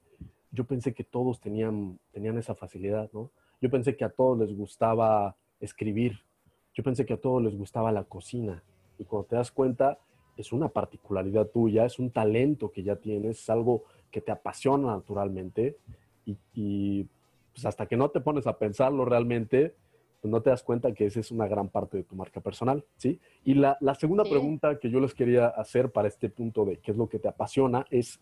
yo 0.51 0.65
pensé 0.65 0.95
que 0.95 1.05
todos 1.05 1.41
tenían, 1.41 1.99
tenían 2.11 2.39
esa 2.39 2.55
facilidad, 2.55 3.11
¿no? 3.13 3.31
Yo 3.61 3.69
pensé 3.69 3.97
que 3.99 4.05
a 4.05 4.09
todos 4.09 4.39
les 4.39 4.57
gustaba 4.57 5.37
escribir, 5.61 6.25
yo 6.73 6.83
pensé 6.83 7.05
que 7.05 7.13
a 7.13 7.21
todos 7.21 7.43
les 7.43 7.55
gustaba 7.55 7.93
la 7.93 8.05
cocina. 8.05 8.65
Y 8.99 9.05
cuando 9.05 9.29
te 9.29 9.37
das 9.37 9.53
cuenta, 9.53 9.99
es 10.39 10.53
una 10.53 10.69
particularidad 10.69 11.49
tuya, 11.49 11.85
es 11.85 11.99
un 11.99 12.11
talento 12.11 12.73
que 12.73 12.83
ya 12.83 12.97
tienes, 12.97 13.41
es 13.41 13.51
algo 13.51 13.85
que 14.11 14.23
te 14.23 14.33
apasiona 14.33 14.89
naturalmente 14.97 15.77
y, 16.25 17.07
pues 17.53 17.67
hasta 17.67 17.87
que 17.87 17.97
no 17.97 18.11
te 18.11 18.21
pones 18.21 18.47
a 18.47 18.59
pensarlo 18.59 19.05
realmente, 19.05 19.75
pues 20.21 20.31
no 20.31 20.43
te 20.43 20.51
das 20.51 20.63
cuenta 20.63 20.93
que 20.93 21.07
esa 21.07 21.21
es 21.21 21.31
una 21.31 21.47
gran 21.47 21.69
parte 21.69 21.97
de 21.97 22.05
tu 22.05 22.15
marca 22.15 22.41
personal, 22.41 22.85
¿sí? 22.97 23.19
Y 23.45 23.55
la, 23.55 23.79
segunda 23.99 24.25
pregunta 24.25 24.79
que 24.79 24.91
yo 24.91 25.01
les 25.01 25.15
quería 25.15 25.49
hacer 25.49 25.91
para 25.91 26.09
este 26.09 26.29
punto 26.29 26.65
de 26.65 26.79
qué 26.79 26.91
es 26.91 26.97
lo 26.97 27.09
que 27.09 27.19
te 27.19 27.29
apasiona 27.29 27.87
es, 27.91 28.21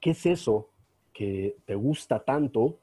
¿qué 0.00 0.10
es 0.10 0.26
eso 0.26 0.70
que 1.12 1.56
te 1.64 1.74
gusta 1.74 2.20
tanto 2.20 2.78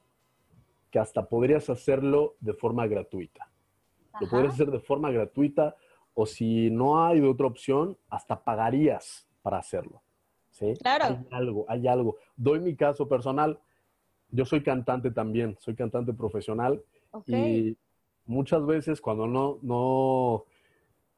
que 0.91 0.99
hasta 0.99 1.27
podrías 1.27 1.69
hacerlo 1.69 2.36
de 2.39 2.53
forma 2.53 2.88
gratuita? 2.88 3.49
Lo 4.19 4.27
podrías 4.27 4.56
hacer 4.56 4.71
de 4.71 4.80
forma 4.80 5.12
gratuita 5.12 5.75
o 6.13 6.25
si 6.25 6.71
no 6.71 7.06
hay 7.06 7.21
otra 7.21 7.45
opción, 7.45 7.95
hasta 8.10 8.43
pagarías 8.43 9.27
para 9.43 9.60
hacerlo. 9.60 10.01
¿sí? 10.49 10.73
Claro. 10.82 11.06
Hay 11.06 11.27
algo, 11.30 11.65
hay 11.67 11.88
algo. 11.88 12.17
Doy 12.36 12.60
mi 12.60 12.75
caso 12.75 13.08
personal. 13.08 13.60
Yo 14.38 14.45
soy 14.45 14.62
cantante 14.62 15.10
también, 15.10 15.58
soy 15.60 15.73
cantante 15.73 16.13
profesional 16.13 16.84
y 17.26 17.76
muchas 18.28 18.63
veces 18.67 19.02
cuando 19.02 19.26
no, 19.26 19.58
no, 19.63 20.43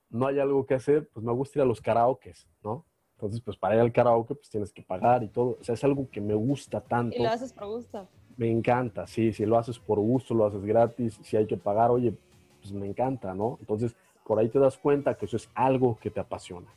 no 0.09 0.27
hay 0.27 0.39
algo 0.39 0.65
que 0.65 0.75
hacer, 0.75 1.09
pues 1.09 1.25
me 1.25 1.33
gusta 1.33 1.59
ir 1.59 1.63
a 1.63 1.65
los 1.65 1.81
karaokes, 1.81 2.47
¿no? 2.63 2.85
Entonces, 3.17 3.41
pues 3.41 3.57
para 3.57 3.75
ir 3.75 3.81
al 3.81 3.91
karaoke, 3.91 4.35
pues 4.35 4.49
tienes 4.49 4.71
que 4.71 4.81
pagar 4.83 5.21
y 5.23 5.27
todo. 5.27 5.57
O 5.59 5.63
sea, 5.65 5.75
es 5.75 5.83
algo 5.83 6.09
que 6.09 6.21
me 6.21 6.33
gusta 6.33 6.79
tanto. 6.79 7.17
Y 7.17 7.21
lo 7.21 7.27
haces 7.27 7.51
por 7.51 7.67
gusto. 7.67 8.07
Me 8.37 8.49
encanta, 8.49 9.05
sí, 9.05 9.33
si 9.33 9.45
lo 9.45 9.57
haces 9.57 9.77
por 9.77 9.99
gusto, 9.99 10.33
lo 10.33 10.45
haces 10.45 10.63
gratis, 10.63 11.19
si 11.21 11.35
hay 11.35 11.45
que 11.45 11.57
pagar, 11.57 11.91
oye, 11.91 12.13
pues 12.61 12.71
me 12.71 12.87
encanta, 12.87 13.33
¿no? 13.33 13.57
Entonces, 13.59 13.97
por 14.25 14.39
ahí 14.39 14.47
te 14.47 14.59
das 14.59 14.77
cuenta 14.77 15.15
que 15.15 15.25
eso 15.25 15.35
es 15.35 15.49
algo 15.55 15.97
que 15.99 16.09
te 16.09 16.21
apasiona. 16.21 16.67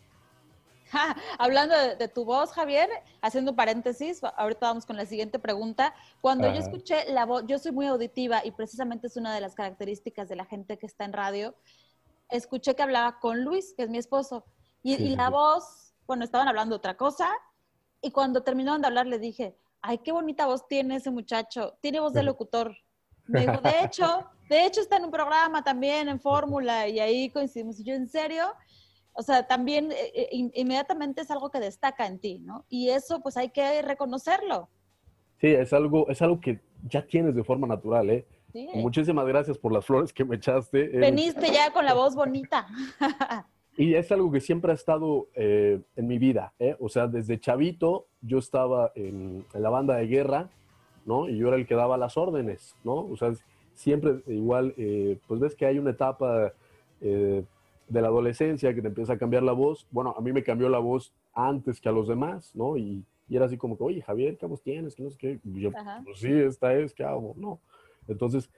hablando 1.39 1.75
de, 1.97 2.09
tu 2.09 2.25
voz, 2.25 2.53
Javier, 2.53 2.89
haciendo 3.21 3.55
paréntesis, 3.57 4.21
ahorita 4.37 4.69
vamos 4.69 4.87
con 4.87 4.97
la 4.97 5.07
siguiente 5.07 5.39
pregunta. 5.39 5.95
Cuando 6.21 6.49
yo 6.49 6.61
escuché 6.61 7.11
la 7.13 7.25
voz, 7.27 7.45
yo 7.47 7.59
soy 7.59 7.73
muy 7.73 7.87
auditiva 7.87 8.45
y 8.45 8.51
precisamente 8.51 9.07
es 9.07 9.17
una 9.17 9.35
de 9.35 9.41
las 9.41 9.55
características 9.55 10.29
de 10.29 10.37
la 10.37 10.45
gente 10.45 10.79
que 10.79 10.87
está 10.87 11.05
en 11.05 11.13
radio. 11.13 11.55
Escuché 12.29 12.75
que 12.75 12.83
hablaba 12.83 13.19
con 13.21 13.45
Luis, 13.45 13.75
que 13.77 13.85
es 13.85 13.91
mi 13.91 13.99
esposo, 13.99 14.45
y, 14.83 14.95
y 14.95 15.17
la 15.17 15.31
voz, 15.31 15.95
bueno, 16.07 16.25
estaban 16.25 16.49
hablando 16.49 16.77
otra 16.77 16.97
cosa, 16.97 17.31
y 18.01 18.11
cuando 18.11 18.43
terminaron 18.43 18.81
de 18.81 18.89
hablar 18.89 19.07
le 19.07 19.19
dije, 19.19 19.57
ay, 19.81 19.99
qué 19.99 20.13
bonita 20.13 20.47
voz 20.47 20.67
tiene 20.67 20.97
ese 20.97 21.11
muchacho, 21.11 21.77
tiene 21.81 22.01
voz 22.01 22.13
de 22.13 22.23
locutor. 22.23 22.77
Me 23.27 23.41
dijo, 23.41 23.61
de 23.61 23.73
hecho, 23.85 24.27
de 24.49 24.67
hecho 24.67 24.81
está 24.81 24.97
en 24.97 25.05
un 25.05 25.11
programa 25.11 25.63
también 25.63 26.09
en 26.09 26.21
Fórmula 26.21 26.89
y 26.89 27.01
ahí 27.01 27.31
coincidimos. 27.31 27.79
Y 27.81 27.85
yo, 27.85 27.95
¿en 27.95 28.09
serio? 28.09 28.53
O 29.15 29.23
sea, 29.23 29.47
también 29.47 29.93
eh, 29.93 30.13
eh, 30.15 30.51
inmediatamente 30.55 31.21
es 31.23 31.31
algo 31.31 31.51
que 31.51 31.61
destaca 31.61 32.07
en 32.07 32.19
ti, 32.19 32.39
¿no? 32.41 32.65
Y 32.69 32.91
eso 32.91 33.21
pues 33.21 33.37
hay 33.37 33.51
que 33.51 33.83
reconocerlo. 33.83 34.69
Sí, 35.41 35.49
es 35.49 35.73
algo, 35.73 36.09
es 36.09 36.23
algo 36.23 36.41
que 36.41 36.61
ya 36.89 37.07
tienes 37.07 37.35
de 37.35 37.45
forma 37.45 37.67
natural, 37.67 38.11
¿eh? 38.11 38.27
Muchísimas 38.75 39.27
gracias 39.27 39.57
por 39.57 39.73
las 39.73 39.85
flores 39.85 40.13
que 40.13 40.25
me 40.25 40.37
echaste. 40.37 40.89
Veniste 40.89 41.51
ya 41.53 41.73
con 41.73 41.87
la 41.87 41.95
voz 41.95 42.15
bonita. 42.15 42.67
y 43.77 43.95
es 43.95 44.13
algo 44.13 44.31
que 44.31 44.41
siempre 44.41 44.73
ha 44.73 44.75
estado 44.75 45.29
eh, 45.35 45.81
en 45.97 46.07
mi 46.07 46.19
vida, 46.19 46.53
¿eh? 46.59 46.77
O 46.79 46.89
sea, 46.89 47.07
desde 47.07 47.41
chavito 47.41 48.07
yo 48.21 48.39
estaba 48.39 48.93
en, 48.95 49.47
en 49.53 49.63
la 49.63 49.71
banda 49.71 49.97
de 49.97 50.07
guerra, 50.07 50.51
¿no? 51.07 51.29
Y 51.29 51.39
yo 51.39 51.49
era 51.49 51.57
el 51.57 51.67
que 51.67 51.75
daba 51.75 51.97
las 51.97 52.17
órdenes, 52.17 52.77
¿no? 52.85 52.95
O 52.95 53.17
sea, 53.17 53.33
siempre 53.75 54.23
igual, 54.27 54.75
eh, 54.77 55.19
pues 55.27 55.41
ves 55.41 55.55
que 55.55 55.67
hay 55.67 55.79
una 55.79 55.91
etapa 55.91 56.53
eh, 57.01 57.45
de 57.93 58.01
la 58.01 58.09
adolescencia 58.09 58.75
que 58.75 58.81
te 58.81 58.89
empieza 58.89 59.13
a 59.13 59.19
cambiar 59.19 59.43
la 59.43 59.53
voz. 59.53 59.87
Bueno, 59.91 60.15
a 60.17 60.21
mí 60.23 60.33
me 60.33 60.43
cambió 60.43 60.69
la 60.71 60.79
voz 60.79 61.13
antes 61.35 61.79
que 61.79 61.91
a 61.91 61.93
los 61.93 62.09
demás, 62.09 62.55
¿no? 62.55 62.77
Y, 62.77 63.05
era 63.29 63.47
así 63.47 63.57
como 63.57 63.79
que, 63.79 63.85
oye, 63.85 64.03
Javier, 64.03 64.37
¿qué 64.37 64.45
voz 64.45 64.63
tienes? 64.63 64.95
¿Qué 64.95 65.03
no 65.03 65.11
sé 65.11 65.17
qué? 65.17 65.41
yo, 65.43 65.71
pues 66.05 66.19
sí, 66.19 66.31
esta 66.31 66.75
es, 66.75 66.93
¿qué 66.93 67.03
hago? 67.03 67.35
No. 67.39 67.61
Entonces, 68.07 68.51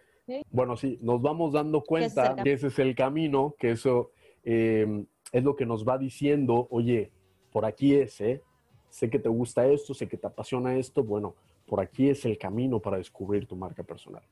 bueno, 0.50 0.76
sí, 0.76 0.98
nos 1.00 1.22
vamos 1.22 1.52
dando 1.52 1.82
cuenta 1.82 2.34
que 2.34 2.54
ese 2.54 2.68
es 2.68 2.78
el 2.80 2.96
camino, 2.96 3.54
que 3.56 3.70
eso 3.70 4.10
eh, 4.42 5.04
es 5.30 5.44
lo 5.44 5.54
que 5.54 5.64
nos 5.64 5.86
va 5.86 5.96
diciendo, 5.96 6.66
oye, 6.70 7.12
por 7.52 7.64
aquí 7.66 7.94
es, 7.94 8.20
¿eh? 8.20 8.42
Sé 8.88 9.10
que 9.10 9.20
te 9.20 9.28
gusta 9.28 9.64
esto, 9.66 9.94
sé 9.94 10.08
que 10.08 10.16
te 10.16 10.26
apasiona 10.26 10.76
esto, 10.76 11.04
bueno, 11.04 11.36
por 11.66 11.80
aquí 11.80 12.08
es 12.08 12.24
el 12.24 12.36
camino 12.36 12.80
para 12.80 12.96
descubrir 12.96 13.46
tu 13.46 13.54
marca 13.54 13.84
personal. 13.84 14.24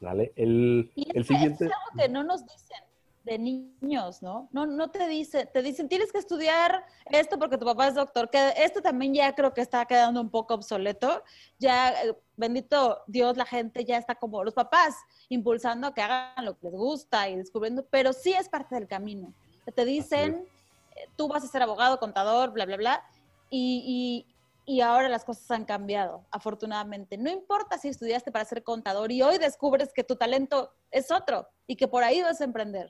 ¿Vale? 0.00 0.32
El, 0.34 0.90
el 0.96 1.24
siguiente... 1.24 1.66
Es 1.66 1.72
algo 1.72 2.02
que 2.02 2.08
no 2.08 2.24
nos 2.24 2.44
dicen 2.44 2.89
de 3.24 3.38
niños, 3.38 4.22
¿no? 4.22 4.48
No, 4.52 4.66
no 4.66 4.90
te 4.90 5.06
dicen, 5.06 5.48
te 5.52 5.62
dicen, 5.62 5.88
tienes 5.88 6.10
que 6.10 6.18
estudiar 6.18 6.84
esto 7.06 7.38
porque 7.38 7.58
tu 7.58 7.66
papá 7.66 7.88
es 7.88 7.94
doctor, 7.94 8.30
que 8.30 8.54
esto 8.56 8.80
también 8.80 9.14
ya 9.14 9.34
creo 9.34 9.52
que 9.52 9.60
está 9.60 9.84
quedando 9.86 10.20
un 10.20 10.30
poco 10.30 10.54
obsoleto. 10.54 11.22
Ya, 11.58 11.90
eh, 12.02 12.16
bendito 12.36 13.02
Dios, 13.06 13.36
la 13.36 13.44
gente 13.44 13.84
ya 13.84 13.98
está 13.98 14.14
como 14.14 14.42
los 14.42 14.54
papás, 14.54 14.94
impulsando 15.28 15.88
a 15.88 15.94
que 15.94 16.02
hagan 16.02 16.44
lo 16.44 16.58
que 16.58 16.66
les 16.70 16.74
gusta 16.74 17.28
y 17.28 17.36
descubriendo, 17.36 17.84
pero 17.90 18.12
sí 18.12 18.32
es 18.32 18.48
parte 18.48 18.74
del 18.74 18.88
camino. 18.88 19.34
Te 19.74 19.84
dicen, 19.84 20.46
eh, 20.96 21.08
tú 21.16 21.28
vas 21.28 21.44
a 21.44 21.48
ser 21.48 21.62
abogado, 21.62 21.98
contador, 21.98 22.52
bla, 22.52 22.64
bla, 22.64 22.76
bla, 22.76 23.04
y, 23.50 24.26
y 24.64 24.80
ahora 24.80 25.08
las 25.08 25.24
cosas 25.24 25.50
han 25.50 25.64
cambiado, 25.64 26.24
afortunadamente. 26.30 27.18
No 27.18 27.28
importa 27.28 27.76
si 27.76 27.88
estudiaste 27.88 28.32
para 28.32 28.44
ser 28.44 28.62
contador 28.62 29.12
y 29.12 29.20
hoy 29.20 29.36
descubres 29.36 29.92
que 29.92 30.04
tu 30.04 30.16
talento 30.16 30.72
es 30.90 31.10
otro 31.10 31.48
y 31.66 31.76
que 31.76 31.88
por 31.88 32.04
ahí 32.04 32.22
vas 32.22 32.40
a 32.40 32.44
emprender. 32.44 32.88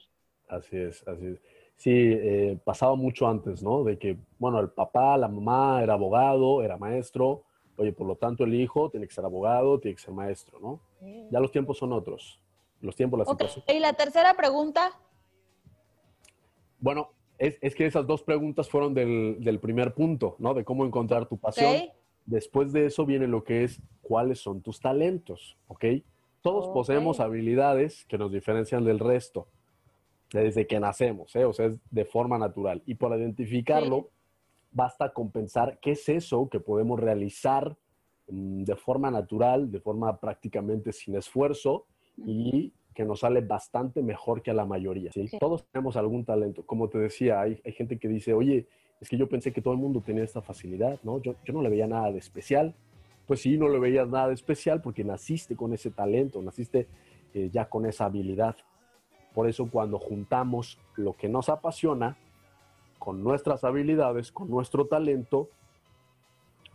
Así 0.50 0.76
es, 0.76 1.06
así 1.06 1.26
es. 1.26 1.40
Sí, 1.76 1.92
eh, 1.94 2.58
pasaba 2.62 2.94
mucho 2.94 3.26
antes, 3.26 3.62
¿no? 3.62 3.84
De 3.84 3.98
que, 3.98 4.18
bueno, 4.38 4.60
el 4.60 4.68
papá, 4.68 5.16
la 5.16 5.28
mamá 5.28 5.82
era 5.82 5.94
abogado, 5.94 6.62
era 6.62 6.76
maestro, 6.76 7.44
oye, 7.76 7.92
por 7.92 8.06
lo 8.06 8.16
tanto 8.16 8.44
el 8.44 8.54
hijo 8.54 8.90
tiene 8.90 9.06
que 9.06 9.14
ser 9.14 9.24
abogado, 9.24 9.78
tiene 9.78 9.94
que 9.94 10.02
ser 10.02 10.12
maestro, 10.12 10.58
¿no? 10.60 10.80
Ya 11.30 11.40
los 11.40 11.50
tiempos 11.50 11.78
son 11.78 11.92
otros. 11.92 12.38
Los 12.82 12.96
tiempos, 12.96 13.18
la 13.18 13.24
situación. 13.24 13.64
Y 13.68 13.78
la 13.78 13.92
tercera 13.94 14.34
pregunta. 14.34 14.92
Bueno, 16.78 17.10
es, 17.38 17.56
es, 17.62 17.74
que 17.74 17.86
esas 17.86 18.06
dos 18.06 18.22
preguntas 18.22 18.68
fueron 18.68 18.92
del, 18.92 19.36
del, 19.40 19.58
primer 19.58 19.94
punto, 19.94 20.36
¿no? 20.38 20.52
De 20.52 20.64
cómo 20.64 20.84
encontrar 20.84 21.26
tu 21.26 21.38
pasión. 21.38 21.74
Después 22.26 22.72
de 22.72 22.86
eso 22.86 23.06
viene 23.06 23.26
lo 23.26 23.44
que 23.44 23.64
es 23.64 23.80
cuáles 24.02 24.40
son 24.40 24.60
tus 24.60 24.80
talentos, 24.80 25.56
¿ok? 25.68 25.84
Todos 26.42 26.68
poseemos 26.68 27.20
habilidades 27.20 28.04
que 28.06 28.18
nos 28.18 28.32
diferencian 28.32 28.84
del 28.84 28.98
resto 28.98 29.46
desde 30.32 30.66
que 30.66 30.78
nacemos, 30.78 31.34
¿eh? 31.36 31.44
o 31.44 31.52
sea, 31.52 31.66
es 31.66 31.74
de 31.90 32.04
forma 32.04 32.38
natural. 32.38 32.82
Y 32.86 32.94
para 32.94 33.18
identificarlo, 33.18 34.10
basta 34.70 35.12
con 35.12 35.30
pensar 35.30 35.78
qué 35.80 35.92
es 35.92 36.08
eso 36.08 36.48
que 36.48 36.60
podemos 36.60 37.00
realizar 37.00 37.76
mm, 38.28 38.62
de 38.62 38.76
forma 38.76 39.10
natural, 39.10 39.70
de 39.70 39.80
forma 39.80 40.18
prácticamente 40.20 40.92
sin 40.92 41.16
esfuerzo 41.16 41.86
y 42.16 42.72
que 42.94 43.04
nos 43.04 43.20
sale 43.20 43.40
bastante 43.40 44.02
mejor 44.02 44.42
que 44.42 44.50
a 44.50 44.54
la 44.54 44.64
mayoría. 44.64 45.10
¿sí? 45.12 45.28
Todos 45.38 45.64
tenemos 45.70 45.96
algún 45.96 46.24
talento. 46.24 46.64
Como 46.64 46.88
te 46.88 46.98
decía, 46.98 47.40
hay, 47.40 47.60
hay, 47.64 47.72
gente 47.72 47.98
que 47.98 48.08
dice, 48.08 48.32
oye, 48.32 48.66
es 49.00 49.08
que 49.08 49.16
yo 49.16 49.28
pensé 49.28 49.52
que 49.52 49.62
todo 49.62 49.74
el 49.74 49.80
mundo 49.80 50.00
tenía 50.00 50.24
esta 50.24 50.42
facilidad, 50.42 51.00
¿no? 51.02 51.20
Yo, 51.22 51.34
yo 51.44 51.52
no 51.52 51.62
le 51.62 51.70
veía 51.70 51.86
nada 51.86 52.12
de 52.12 52.18
especial. 52.18 52.74
Pues 53.26 53.40
sí, 53.40 53.56
no 53.56 53.68
le 53.68 53.78
veías 53.78 54.08
nada 54.08 54.28
de 54.28 54.34
especial 54.34 54.82
porque 54.82 55.04
naciste 55.04 55.56
con 55.56 55.72
ese 55.72 55.90
talento, 55.90 56.42
naciste 56.42 56.88
eh, 57.32 57.48
ya 57.52 57.68
con 57.68 57.86
esa 57.86 58.06
habilidad. 58.06 58.56
Por 59.34 59.48
eso 59.48 59.68
cuando 59.70 59.98
juntamos 59.98 60.78
lo 60.96 61.14
que 61.14 61.28
nos 61.28 61.48
apasiona 61.48 62.16
con 62.98 63.22
nuestras 63.22 63.64
habilidades, 63.64 64.32
con 64.32 64.50
nuestro 64.50 64.86
talento, 64.86 65.48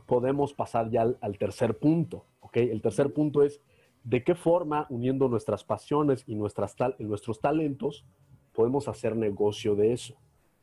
podemos 0.06 0.54
pasar 0.54 0.90
ya 0.90 1.14
al, 1.20 1.38
tercer 1.38 1.78
punto. 1.78 2.26
¿ok? 2.42 2.58
El 2.58 2.82
tercer 2.82 3.14
punto 3.14 3.44
es 3.44 3.62
de 4.04 4.24
qué 4.24 4.36
forma, 4.36 4.86
uniendo 4.90 5.28
nuestras 5.28 5.64
pasiones 5.64 6.24
y 6.28 6.36
nuestros 6.36 7.40
talentos, 7.42 8.06
podemos 8.54 8.88
hacer 8.88 9.16
negocio 9.16 9.76
de 9.76 9.94
eso. 9.94 10.16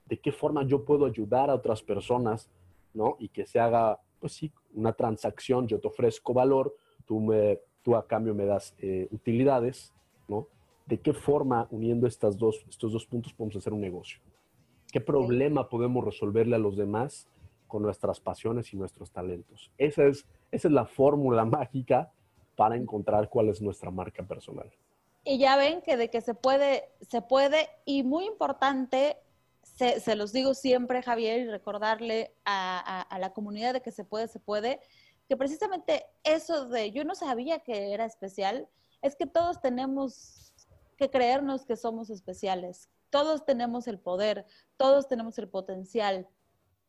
De 0.07 0.19
qué 0.19 0.33
forma 0.33 0.65
yo 0.65 0.85
puedo 0.85 1.07
ayudar 1.07 1.51
a 1.51 1.55
otras 1.55 1.83
personas, 1.83 2.51
¿no? 2.95 3.17
Y 3.19 3.29
que 3.29 3.47
se 3.47 3.59
haga, 3.59 4.01
pues 4.21 4.33
sí, 4.35 4.53
una 4.75 4.93
transacción, 4.93 5.67
yo 5.67 5.81
te 5.81 5.89
ofrezco 5.89 6.33
valor, 6.33 6.75
tú, 7.07 7.21
me, 7.21 7.61
tú 7.83 7.97
a 7.97 8.07
cambio 8.07 8.35
me 8.35 8.47
das 8.47 8.75
eh, 8.79 9.09
utilidades, 9.11 9.93
¿no? 10.29 10.47
De 10.87 11.01
qué 11.01 11.13
forma, 11.13 11.69
uniendo 11.71 12.07
estas 12.07 12.37
dos, 12.37 12.65
estos 12.69 12.93
dos 12.93 13.07
puntos, 13.07 13.33
podemos 13.33 13.57
hacer 13.57 13.73
un 13.73 13.81
negocio. 13.81 14.21
¿Qué 14.91 15.01
problema 15.01 15.69
podemos 15.69 16.05
resolverle 16.05 16.57
a 16.57 16.59
los 16.59 16.77
demás 16.77 17.27
con 17.67 17.83
nuestras 17.83 18.21
pasiones 18.21 18.73
y 18.73 18.77
nuestros 18.77 19.11
talentos? 19.11 19.71
Esa 19.79 20.05
es, 20.05 20.27
esa 20.51 20.69
es 20.69 20.75
la 20.75 20.87
fórmula 20.87 21.45
mágica 21.47 22.13
para 22.57 22.77
encontrar 22.77 23.29
cuál 23.29 23.49
es 23.49 23.63
nuestra 23.63 23.91
marca 23.91 24.23
personal. 24.23 24.71
Y 25.25 25.39
ya 25.39 25.57
ven 25.57 25.81
que 25.83 25.97
de 25.97 26.11
que 26.11 26.21
se 26.21 26.35
puede, 26.35 26.91
se 27.01 27.23
puede, 27.23 27.69
y 27.85 28.03
muy 28.03 28.27
importante, 28.27 29.17
se, 29.63 30.17
los 30.17 30.33
digo 30.33 30.53
siempre, 30.53 31.03
Javier, 31.03 31.41
y 31.41 31.47
recordarle 31.49 32.35
a, 32.45 33.03
a 33.03 33.19
la 33.19 33.33
comunidad 33.33 33.73
de 33.73 33.83
que 33.83 33.93
se 33.93 34.05
puede, 34.05 34.27
se 34.29 34.41
puede, 34.41 34.81
que 35.29 35.37
precisamente 35.37 36.05
eso 36.25 36.67
de 36.67 36.91
yo 36.91 37.05
no 37.05 37.15
sabía 37.15 37.61
que 37.61 37.93
era 37.93 38.05
especial, 38.05 38.69
es 39.01 39.17
que 39.17 39.27
todos 39.27 39.61
tenemos 39.61 40.52
que 41.03 41.11
creernos 41.11 41.65
que 41.65 41.77
somos 41.77 42.11
especiales. 42.11 42.89
Todos 43.11 43.45
tenemos 43.45 43.89
el 43.89 43.99
poder, 43.99 44.47
todos 44.77 45.09
tenemos 45.09 45.37
el 45.39 45.49
potencial. 45.49 46.29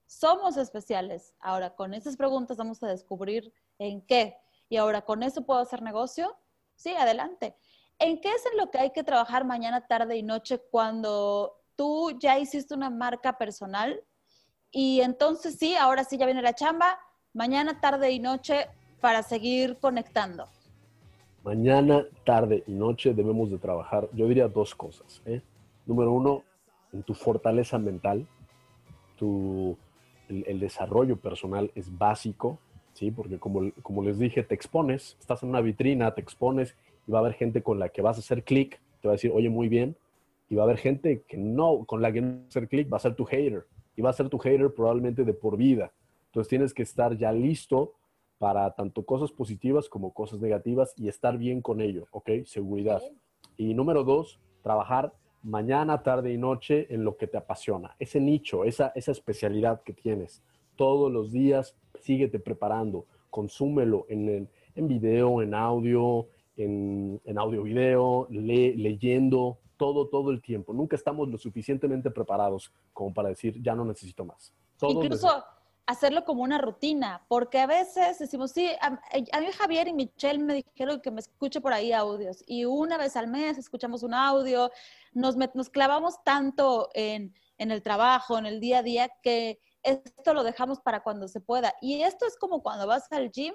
Somos 0.05 0.55
especiales. 0.57 1.33
Ahora, 1.39 1.73
con 1.75 1.95
esas 1.95 2.15
preguntas 2.15 2.57
vamos 2.57 2.83
a 2.83 2.87
descubrir 2.87 3.51
en 3.79 4.03
qué. 4.05 4.37
Y 4.69 4.77
ahora, 4.77 5.01
¿con 5.01 5.23
eso 5.23 5.47
puedo 5.47 5.59
hacer 5.59 5.81
negocio? 5.81 6.37
Sí, 6.75 6.93
adelante. 6.93 7.57
¿En 7.97 8.21
qué 8.21 8.29
es 8.29 8.45
en 8.51 8.57
lo 8.57 8.69
que 8.69 8.77
hay 8.77 8.91
que 8.91 9.03
trabajar 9.03 9.45
mañana, 9.45 9.87
tarde 9.87 10.15
y 10.15 10.21
noche 10.21 10.59
cuando 10.59 11.59
tú 11.75 12.11
ya 12.19 12.37
hiciste 12.37 12.75
una 12.75 12.91
marca 12.91 13.39
personal? 13.39 13.99
Y 14.69 15.01
entonces 15.01 15.57
sí, 15.57 15.75
ahora 15.75 16.03
sí 16.03 16.17
ya 16.17 16.27
viene 16.27 16.43
la 16.43 16.53
chamba, 16.53 16.99
mañana, 17.33 17.81
tarde 17.81 18.11
y 18.11 18.19
noche 18.19 18.67
para 19.01 19.23
seguir 19.23 19.79
conectando. 19.79 20.47
Mañana, 21.43 22.05
tarde 22.23 22.63
y 22.67 22.71
noche 22.71 23.13
debemos 23.13 23.51
de 23.51 23.57
trabajar, 23.57 24.07
yo 24.13 24.29
diría 24.29 24.47
dos 24.47 24.73
cosas. 24.73 25.21
¿eh? 25.25 25.41
Número 25.85 26.13
uno, 26.13 26.43
en 26.93 27.03
tu 27.03 27.13
fortaleza 27.13 27.77
mental, 27.77 28.25
tu, 29.17 29.77
el, 30.29 30.59
desarrollo 30.61 31.17
personal 31.17 31.69
es 31.75 31.97
básico, 31.97 32.59
¿sí? 32.93 33.11
Porque 33.11 33.39
como, 33.39 33.71
como 33.81 34.03
les 34.03 34.17
dije, 34.17 34.43
te 34.43 34.55
expones, 34.55 35.17
estás 35.19 35.43
en 35.43 35.49
una 35.49 35.59
vitrina, 35.59 36.13
te 36.13 36.21
expones 36.21 36.77
y 37.07 37.11
va 37.11 37.19
a 37.19 37.21
haber 37.21 37.33
gente 37.33 37.61
con 37.61 37.77
la 37.77 37.89
que 37.89 38.01
vas 38.01 38.15
a 38.15 38.21
hacer 38.21 38.43
clic, 38.43 38.79
te 39.01 39.09
va 39.09 39.13
a 39.13 39.15
decir, 39.15 39.31
oye, 39.33 39.49
muy 39.49 39.67
bien, 39.67 39.97
y 40.47 40.55
va 40.55 40.63
a 40.63 40.65
haber 40.65 40.77
gente 40.77 41.23
que 41.27 41.35
no, 41.35 41.83
con 41.83 42.01
la 42.01 42.13
que 42.13 42.21
no 42.21 42.27
vas 42.27 42.43
a 42.45 42.47
hacer 42.47 42.69
clic, 42.69 42.91
va 42.91 42.97
a 42.97 43.01
ser 43.01 43.15
tu 43.15 43.25
hater, 43.25 43.65
y 43.97 44.01
va 44.01 44.11
a 44.11 44.13
ser 44.13 44.29
tu 44.29 44.37
hater 44.37 44.73
probablemente 44.73 45.25
de 45.25 45.33
por 45.33 45.57
vida. 45.57 45.91
Entonces 46.27 46.47
tienes 46.47 46.73
que 46.73 46.83
estar 46.83 47.17
ya 47.17 47.33
listo 47.33 47.95
para 48.43 48.69
tanto 48.71 49.05
cosas 49.05 49.31
positivas 49.31 49.87
como 49.87 50.13
cosas 50.13 50.41
negativas 50.41 50.93
y 50.97 51.07
estar 51.07 51.37
bien 51.37 51.61
con 51.61 51.79
ello, 51.79 52.07
¿ok? 52.11 52.43
Seguridad. 52.43 53.01
Y 53.55 53.73
número 53.73 54.03
dos, 54.03 54.37
trabajar 54.61 55.13
mañana, 55.43 56.03
tarde 56.03 56.33
y 56.33 56.37
noche 56.37 56.93
en 56.93 57.05
lo 57.05 57.15
que 57.15 57.27
te 57.27 57.37
apasiona, 57.37 57.95
ese 57.99 58.19
nicho, 58.19 58.65
esa, 58.65 58.91
esa 58.95 59.13
especialidad 59.13 59.81
que 59.83 59.93
tienes. 59.93 60.43
Todos 60.75 61.09
los 61.09 61.31
días 61.31 61.77
síguete 62.01 62.37
preparando, 62.37 63.05
consúmelo 63.29 64.07
en, 64.09 64.49
en 64.75 64.87
video, 64.89 65.41
en 65.41 65.53
audio, 65.53 66.27
en, 66.57 67.21
en 67.23 67.37
audio 67.37 67.63
video, 67.63 68.27
leyendo, 68.29 69.59
todo, 69.77 70.09
todo 70.09 70.31
el 70.31 70.41
tiempo. 70.41 70.73
Nunca 70.73 70.97
estamos 70.97 71.29
lo 71.29 71.37
suficientemente 71.37 72.11
preparados 72.11 72.73
como 72.91 73.13
para 73.13 73.29
decir, 73.29 73.61
ya 73.61 73.73
no 73.73 73.85
necesito 73.85 74.25
más. 74.25 74.53
Incluso 74.81 75.29
hacerlo 75.85 76.23
como 76.23 76.43
una 76.43 76.57
rutina, 76.57 77.25
porque 77.27 77.59
a 77.59 77.67
veces 77.67 78.19
decimos, 78.19 78.51
sí, 78.51 78.69
a, 78.79 78.89
mí 78.89 79.47
Javier 79.57 79.87
y 79.87 79.93
Michelle 79.93 80.39
me 80.39 80.53
dijeron 80.53 81.01
que 81.01 81.11
me 81.11 81.19
escuche 81.19 81.59
por 81.59 81.73
ahí 81.73 81.91
audios 81.91 82.43
y 82.47 82.65
una 82.65 82.97
vez 82.97 83.15
al 83.17 83.27
mes 83.27 83.57
escuchamos 83.57 84.03
un 84.03 84.13
audio, 84.13 84.71
nos, 85.11 85.35
nos 85.35 85.69
clavamos 85.69 86.23
tanto 86.23 86.89
en, 86.93 87.33
en 87.57 87.71
el 87.71 87.81
trabajo, 87.81 88.37
en 88.37 88.45
el 88.45 88.59
día 88.59 88.79
a 88.79 88.83
día, 88.83 89.09
que 89.21 89.59
esto 89.83 90.33
lo 90.33 90.43
dejamos 90.43 90.79
para 90.79 91.03
cuando 91.03 91.27
se 91.27 91.41
pueda. 91.41 91.73
Y 91.81 92.01
esto 92.03 92.25
es 92.25 92.37
como 92.37 92.63
cuando 92.63 92.87
vas 92.87 93.11
al 93.11 93.31
gym 93.31 93.53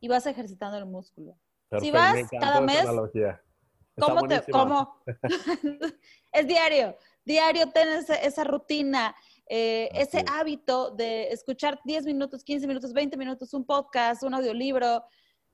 y 0.00 0.08
vas 0.08 0.26
ejercitando 0.26 0.76
el 0.78 0.86
músculo. 0.86 1.36
si 1.80 1.90
vas 1.90 2.16
cada 2.40 2.60
mes, 2.60 2.84
¿cómo 3.98 4.26
te, 4.26 4.42
cómo? 4.50 5.02
es 6.32 6.46
diario, 6.46 6.96
diario 7.24 7.70
tienes 7.70 8.10
esa 8.10 8.42
rutina 8.44 9.14
eh, 9.54 9.90
ese 9.92 10.24
hábito 10.32 10.92
de 10.92 11.24
escuchar 11.24 11.78
10 11.84 12.06
minutos, 12.06 12.42
15 12.42 12.66
minutos, 12.66 12.94
20 12.94 13.18
minutos, 13.18 13.52
un 13.52 13.66
podcast, 13.66 14.22
un 14.22 14.32
audiolibro, 14.32 15.04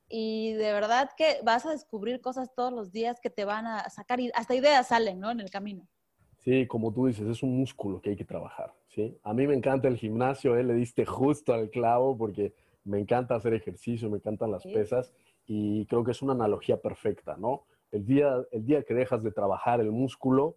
y 0.08 0.52
de 0.52 0.72
verdad 0.72 1.10
que 1.16 1.38
vas 1.42 1.66
a 1.66 1.72
descubrir 1.72 2.20
cosas 2.20 2.54
todos 2.54 2.72
los 2.72 2.92
días 2.92 3.18
que 3.20 3.28
te 3.28 3.44
van 3.44 3.66
a 3.66 3.90
sacar 3.90 4.20
y 4.20 4.30
hasta 4.36 4.54
ideas 4.54 4.86
salen, 4.86 5.18
¿no? 5.18 5.32
En 5.32 5.40
el 5.40 5.50
camino. 5.50 5.88
Sí, 6.36 6.64
como 6.68 6.92
tú 6.92 7.06
dices, 7.06 7.26
es 7.26 7.42
un 7.42 7.58
músculo 7.58 8.00
que 8.00 8.10
hay 8.10 8.16
que 8.16 8.24
trabajar, 8.24 8.72
¿sí? 8.86 9.18
A 9.24 9.34
mí 9.34 9.48
me 9.48 9.54
encanta 9.54 9.88
el 9.88 9.96
gimnasio, 9.96 10.56
¿eh? 10.56 10.62
le 10.62 10.74
diste 10.74 11.04
justo 11.04 11.52
al 11.52 11.68
clavo 11.68 12.16
porque 12.16 12.54
me 12.84 13.00
encanta 13.00 13.34
hacer 13.34 13.52
ejercicio, 13.52 14.08
me 14.08 14.18
encantan 14.18 14.52
las 14.52 14.62
pesas 14.62 15.12
y 15.44 15.86
creo 15.86 16.04
que 16.04 16.12
es 16.12 16.22
una 16.22 16.34
analogía 16.34 16.80
perfecta, 16.80 17.36
¿no? 17.36 17.64
El 17.90 18.06
día, 18.06 18.32
el 18.52 18.64
día 18.64 18.84
que 18.84 18.94
dejas 18.94 19.24
de 19.24 19.32
trabajar 19.32 19.80
el 19.80 19.90
músculo, 19.90 20.54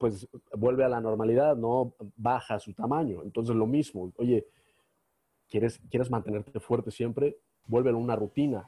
pues 0.00 0.26
vuelve 0.54 0.82
a 0.82 0.88
la 0.88 0.98
normalidad, 0.98 1.56
¿no? 1.56 1.92
Baja 2.16 2.58
su 2.58 2.72
tamaño. 2.72 3.20
Entonces 3.22 3.54
lo 3.54 3.66
mismo, 3.66 4.10
oye, 4.16 4.46
¿quieres, 5.46 5.78
quieres 5.90 6.10
mantenerte 6.10 6.58
fuerte 6.58 6.90
siempre? 6.90 7.36
Vuelve 7.66 7.90
a 7.90 7.94
una 7.94 8.16
rutina. 8.16 8.66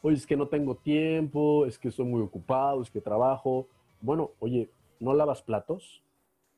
Oye, 0.00 0.16
es 0.16 0.26
que 0.26 0.38
no 0.38 0.48
tengo 0.48 0.76
tiempo, 0.76 1.66
es 1.66 1.78
que 1.78 1.88
estoy 1.88 2.06
muy 2.06 2.22
ocupado, 2.22 2.80
es 2.80 2.90
que 2.90 3.02
trabajo. 3.02 3.68
Bueno, 4.00 4.30
oye, 4.38 4.70
¿no 5.00 5.12
lavas 5.12 5.42
platos? 5.42 6.02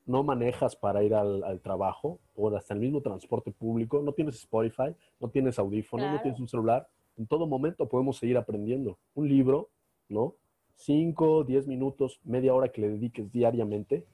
¿No 0.05 0.23
manejas 0.23 0.77
para 0.77 1.03
ir 1.03 1.13
al, 1.13 1.59
trabajo 1.61 2.17
o 2.37 2.55
hasta 2.55 2.73
el 2.73 2.79
mismo 2.79 3.01
transporte 3.01 3.51
público? 3.51 4.01
¿No 4.01 4.13
tienes 4.13 4.35
Spotify? 4.35 4.95
¿No 5.19 5.27
tienes 5.27 5.59
audífonos? 5.59 6.09
¿No 6.09 6.21
tienes 6.21 6.39
un 6.39 6.47
celular? 6.47 6.87
En 7.17 7.27
todo 7.27 7.45
momento 7.45 7.89
podemos 7.89 8.15
seguir 8.15 8.37
aprendiendo. 8.37 8.97
Un 9.15 9.27
libro, 9.27 9.67
¿no? 10.07 10.33
Cinco, 10.75 11.43
diez 11.43 11.67
minutos, 11.67 12.19
media 12.23 12.53
hora 12.53 12.69
que 12.69 12.81
le 12.81 12.89
dediques 12.89 13.31
diariamente, 13.31 14.05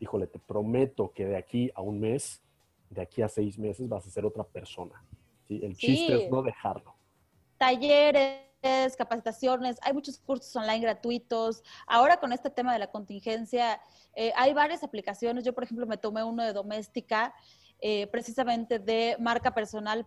híjole, 0.00 0.26
te 0.26 0.38
prometo 0.38 1.12
que 1.12 1.26
de 1.26 1.36
aquí 1.36 1.70
a 1.74 1.82
un 1.82 2.00
mes, 2.00 2.42
de 2.90 3.02
aquí 3.02 3.22
a 3.22 3.28
seis 3.28 3.58
meses 3.58 3.88
vas 3.88 4.06
a 4.06 4.10
ser 4.10 4.24
otra 4.24 4.44
persona. 4.44 5.04
¿sí? 5.46 5.60
El 5.62 5.76
chiste 5.76 6.24
es 6.24 6.30
no 6.30 6.42
dejarlo. 6.42 6.94
Talleres, 7.58 8.96
capacitaciones, 8.96 9.78
hay 9.82 9.92
muchos 9.92 10.18
cursos 10.18 10.54
online 10.56 10.80
gratuitos. 10.80 11.62
Ahora 11.86 12.18
con 12.18 12.32
este 12.32 12.50
tema 12.50 12.72
de 12.72 12.78
la 12.78 12.90
contingencia, 12.90 13.80
eh, 14.14 14.32
hay 14.36 14.54
varias 14.54 14.82
aplicaciones. 14.82 15.44
Yo, 15.44 15.52
por 15.52 15.64
ejemplo, 15.64 15.86
me 15.86 15.96
tomé 15.96 16.22
uno 16.22 16.44
de 16.44 16.52
doméstica, 16.52 17.34
eh, 17.80 18.08
precisamente 18.08 18.78
de 18.78 19.16
marca 19.20 19.54
personal, 19.54 20.06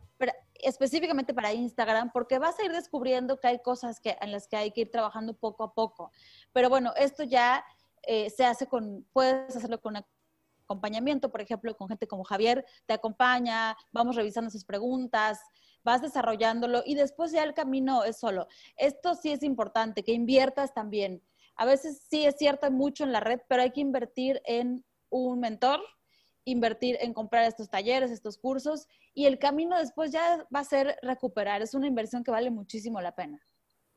específicamente 0.55 1.33
para 1.33 1.53
Instagram, 1.53 2.11
porque 2.11 2.37
vas 2.37 2.59
a 2.59 2.65
ir 2.65 2.71
descubriendo 2.71 3.39
que 3.39 3.47
hay 3.47 3.59
cosas 3.59 3.99
que, 3.99 4.17
en 4.19 4.31
las 4.31 4.47
que 4.47 4.57
hay 4.57 4.71
que 4.71 4.81
ir 4.81 4.91
trabajando 4.91 5.33
poco 5.33 5.63
a 5.63 5.73
poco. 5.73 6.11
Pero 6.51 6.69
bueno, 6.69 6.93
esto 6.97 7.23
ya 7.23 7.63
eh, 8.03 8.29
se 8.29 8.45
hace 8.45 8.67
con, 8.67 9.07
puedes 9.13 9.55
hacerlo 9.55 9.79
con 9.79 9.95
acompañamiento, 10.71 11.31
por 11.31 11.41
ejemplo, 11.41 11.75
con 11.75 11.87
gente 11.87 12.07
como 12.07 12.23
Javier, 12.23 12.65
te 12.85 12.93
acompaña, 12.93 13.77
vamos 13.91 14.15
revisando 14.15 14.49
sus 14.49 14.65
preguntas, 14.65 15.39
vas 15.83 16.01
desarrollándolo 16.01 16.83
y 16.85 16.95
después 16.95 17.31
ya 17.31 17.43
el 17.43 17.53
camino 17.53 18.03
es 18.03 18.17
solo. 18.17 18.47
Esto 18.77 19.15
sí 19.15 19.31
es 19.31 19.43
importante, 19.43 20.03
que 20.03 20.13
inviertas 20.13 20.73
también. 20.73 21.21
A 21.55 21.65
veces 21.65 22.01
sí 22.09 22.25
es 22.25 22.35
cierto, 22.37 22.69
mucho 22.71 23.03
en 23.03 23.11
la 23.11 23.19
red, 23.19 23.39
pero 23.47 23.61
hay 23.61 23.71
que 23.71 23.81
invertir 23.81 24.41
en 24.45 24.83
un 25.09 25.39
mentor, 25.39 25.79
invertir 26.45 26.97
en 27.01 27.13
comprar 27.13 27.45
estos 27.45 27.69
talleres, 27.69 28.11
estos 28.11 28.37
cursos 28.37 28.87
y 29.13 29.25
el 29.25 29.39
camino 29.39 29.77
después 29.77 30.11
ya 30.11 30.45
va 30.53 30.59
a 30.59 30.63
ser 30.63 30.95
recuperar. 31.01 31.61
Es 31.61 31.73
una 31.73 31.87
inversión 31.87 32.23
que 32.23 32.31
vale 32.31 32.49
muchísimo 32.49 32.99
la 33.01 33.13
pena. 33.13 33.39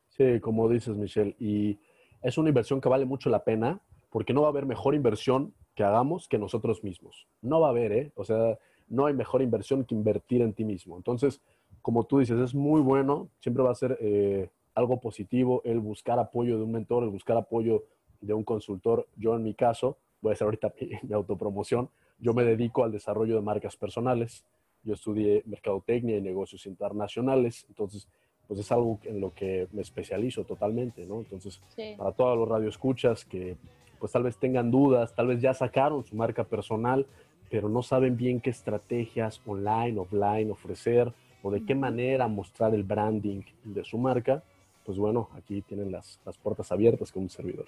Sí, 0.09 0.39
como 0.39 0.69
dices, 0.69 0.95
Michelle, 0.95 1.35
y 1.39 1.79
es 2.21 2.37
una 2.37 2.49
inversión 2.49 2.79
que 2.79 2.89
vale 2.89 3.05
mucho 3.05 3.29
la 3.29 3.43
pena 3.43 3.81
porque 4.09 4.33
no 4.33 4.41
va 4.41 4.47
a 4.47 4.51
haber 4.51 4.65
mejor 4.65 4.95
inversión 4.95 5.53
que 5.75 5.83
hagamos 5.83 6.27
que 6.27 6.37
nosotros 6.37 6.83
mismos. 6.83 7.27
No 7.41 7.59
va 7.59 7.67
a 7.67 7.71
haber, 7.71 7.91
¿eh? 7.91 8.11
O 8.15 8.23
sea, 8.23 8.57
no 8.87 9.07
hay 9.07 9.13
mejor 9.13 9.41
inversión 9.41 9.83
que 9.83 9.93
invertir 9.93 10.41
en 10.41 10.53
ti 10.53 10.63
mismo. 10.63 10.95
Entonces, 10.95 11.41
como 11.81 12.05
tú 12.05 12.19
dices, 12.19 12.39
es 12.39 12.55
muy 12.55 12.81
bueno, 12.81 13.29
siempre 13.39 13.63
va 13.63 13.71
a 13.71 13.75
ser 13.75 13.97
eh, 13.99 14.49
algo 14.73 14.99
positivo 14.99 15.61
el 15.65 15.79
buscar 15.79 16.17
apoyo 16.19 16.57
de 16.57 16.63
un 16.63 16.71
mentor, 16.71 17.03
el 17.03 17.09
buscar 17.09 17.37
apoyo 17.37 17.83
de 18.21 18.33
un 18.33 18.43
consultor. 18.43 19.07
Yo 19.17 19.35
en 19.35 19.43
mi 19.43 19.53
caso, 19.53 19.97
voy 20.25 20.31
a 20.31 20.33
hacer 20.33 20.45
ahorita 20.45 20.73
mi, 21.03 21.13
autopromoción, 21.13 21.89
yo 22.19 22.33
me 22.33 22.43
dedico 22.43 22.83
al 22.83 22.91
desarrollo 22.91 23.35
de 23.35 23.41
marcas 23.41 23.77
personales. 23.77 24.43
Yo 24.83 24.93
estudié 24.93 25.43
mercadotecnia 25.45 26.17
y 26.17 26.21
negocios 26.21 26.65
internacionales, 26.65 27.65
entonces 27.69 28.07
pues 28.47 28.59
es 28.59 28.71
algo 28.71 28.99
en 29.03 29.19
lo 29.19 29.33
que 29.33 29.67
me 29.71 29.81
especializo 29.81 30.43
totalmente, 30.43 31.03
¿no? 31.07 31.17
Entonces, 31.17 31.59
para 31.97 32.11
todos 32.11 32.37
los 32.37 32.47
radioescuchas 32.47 33.25
que 33.25 33.57
pues 33.99 34.11
tal 34.11 34.21
vez 34.21 34.37
tengan 34.37 34.69
dudas, 34.69 35.15
tal 35.15 35.27
vez 35.27 35.41
ya 35.41 35.53
sacaron 35.55 36.03
su 36.03 36.15
marca 36.15 36.43
personal, 36.43 37.07
pero 37.49 37.69
no 37.69 37.81
saben 37.81 38.15
bien 38.15 38.39
qué 38.39 38.51
estrategias 38.51 39.41
online, 39.47 39.99
offline 39.99 40.51
ofrecer 40.51 41.11
o 41.41 41.49
de 41.49 41.65
qué 41.65 41.73
manera 41.73 42.27
mostrar 42.27 42.75
el 42.75 42.83
branding 42.83 43.41
de 43.63 43.83
su 43.83 43.97
marca, 43.97 44.43
pues 44.85 44.99
bueno, 44.99 45.29
aquí 45.35 45.63
tienen 45.63 45.91
las, 45.91 46.19
las 46.23 46.37
puertas 46.37 46.71
abiertas 46.71 47.11
con 47.11 47.23
un 47.23 47.29
servidor. 47.29 47.65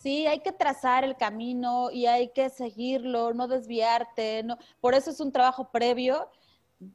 Sí, 0.00 0.26
hay 0.26 0.40
que 0.40 0.52
trazar 0.52 1.04
el 1.04 1.14
camino 1.18 1.90
y 1.90 2.06
hay 2.06 2.30
que 2.30 2.48
seguirlo, 2.48 3.34
no 3.34 3.48
desviarte, 3.48 4.42
no, 4.42 4.56
por 4.80 4.94
eso 4.94 5.10
es 5.10 5.20
un 5.20 5.30
trabajo 5.30 5.70
previo 5.70 6.30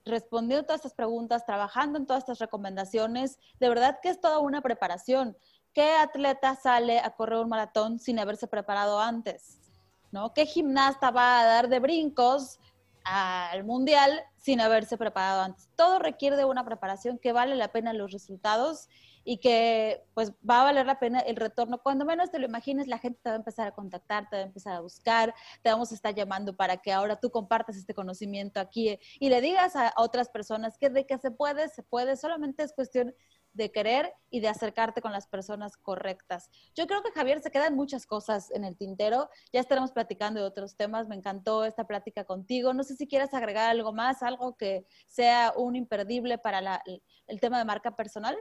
respondiendo 0.05 0.65
todas 0.65 0.79
estas 0.79 0.95
preguntas, 0.95 1.45
trabajando 1.45 1.99
en 1.99 2.07
todas 2.07 2.23
estas 2.23 2.39
recomendaciones, 2.39 3.37
de 3.59 3.69
verdad 3.69 3.99
que 4.01 4.09
es 4.09 4.19
toda 4.19 4.39
una 4.39 4.61
preparación. 4.61 5.37
¿Qué 5.71 5.91
atleta 5.91 6.55
sale 6.55 6.99
a 6.99 7.11
correr 7.11 7.37
un 7.37 7.49
maratón 7.49 7.99
sin 7.99 8.17
haberse 8.17 8.47
preparado 8.47 8.99
antes? 8.99 9.59
¿No? 10.11 10.33
¿Qué 10.33 10.47
gimnasta 10.47 11.11
va 11.11 11.41
a 11.41 11.45
dar 11.45 11.69
de 11.69 11.79
brincos 11.79 12.57
al 13.05 13.63
mundial 13.63 14.23
sin 14.37 14.59
haberse 14.59 14.97
preparado 14.97 15.41
antes? 15.41 15.69
Todo 15.75 15.99
requiere 15.99 16.35
de 16.35 16.45
una 16.45 16.65
preparación 16.65 17.17
que 17.17 17.31
vale 17.31 17.55
la 17.55 17.71
pena 17.71 17.93
los 17.93 18.11
resultados 18.11 18.89
y 19.23 19.37
que 19.37 20.05
pues 20.13 20.31
va 20.47 20.61
a 20.61 20.63
valer 20.65 20.85
la 20.85 20.99
pena 20.99 21.19
el 21.19 21.35
retorno. 21.35 21.81
Cuando 21.81 22.05
menos 22.05 22.29
te 22.29 22.39
lo 22.39 22.45
imagines, 22.45 22.87
la 22.87 22.99
gente 22.99 23.19
te 23.23 23.29
va 23.29 23.35
a 23.35 23.39
empezar 23.39 23.67
a 23.67 23.71
contactar, 23.71 24.29
te 24.29 24.35
va 24.35 24.43
a 24.43 24.45
empezar 24.45 24.75
a 24.75 24.81
buscar, 24.81 25.33
te 25.63 25.71
vamos 25.71 25.91
a 25.91 25.95
estar 25.95 26.13
llamando 26.13 26.55
para 26.55 26.77
que 26.77 26.93
ahora 26.93 27.19
tú 27.19 27.31
compartas 27.31 27.75
este 27.75 27.95
conocimiento 27.95 28.59
aquí 28.59 28.99
y 29.19 29.29
le 29.29 29.41
digas 29.41 29.75
a 29.75 29.93
otras 29.97 30.29
personas 30.29 30.77
que 30.77 30.89
de 30.89 31.07
que 31.07 31.17
se 31.17 31.31
puede, 31.31 31.69
se 31.69 31.81
puede, 31.81 32.17
solamente 32.17 32.63
es 32.63 32.73
cuestión 32.73 33.15
de 33.55 33.71
querer 33.71 34.13
y 34.29 34.41
de 34.41 34.49
acercarte 34.49 35.01
con 35.01 35.11
las 35.11 35.27
personas 35.27 35.77
correctas. 35.77 36.49
Yo 36.75 36.85
creo 36.87 37.01
que 37.01 37.11
Javier 37.11 37.41
se 37.41 37.51
quedan 37.51 37.75
muchas 37.75 38.05
cosas 38.05 38.51
en 38.51 38.63
el 38.63 38.77
tintero. 38.77 39.29
Ya 39.51 39.61
estaremos 39.61 39.91
platicando 39.91 40.41
de 40.41 40.45
otros 40.45 40.75
temas. 40.75 41.07
Me 41.07 41.15
encantó 41.15 41.65
esta 41.65 41.87
plática 41.87 42.25
contigo. 42.25 42.73
No 42.73 42.83
sé 42.83 42.95
si 42.95 43.07
quieres 43.07 43.33
agregar 43.33 43.69
algo 43.69 43.93
más, 43.93 44.21
algo 44.21 44.55
que 44.55 44.85
sea 45.07 45.53
un 45.55 45.75
imperdible 45.75 46.37
para 46.37 46.81
el 47.27 47.39
tema 47.39 47.57
de 47.57 47.65
marca 47.65 47.95
personal. 47.95 48.37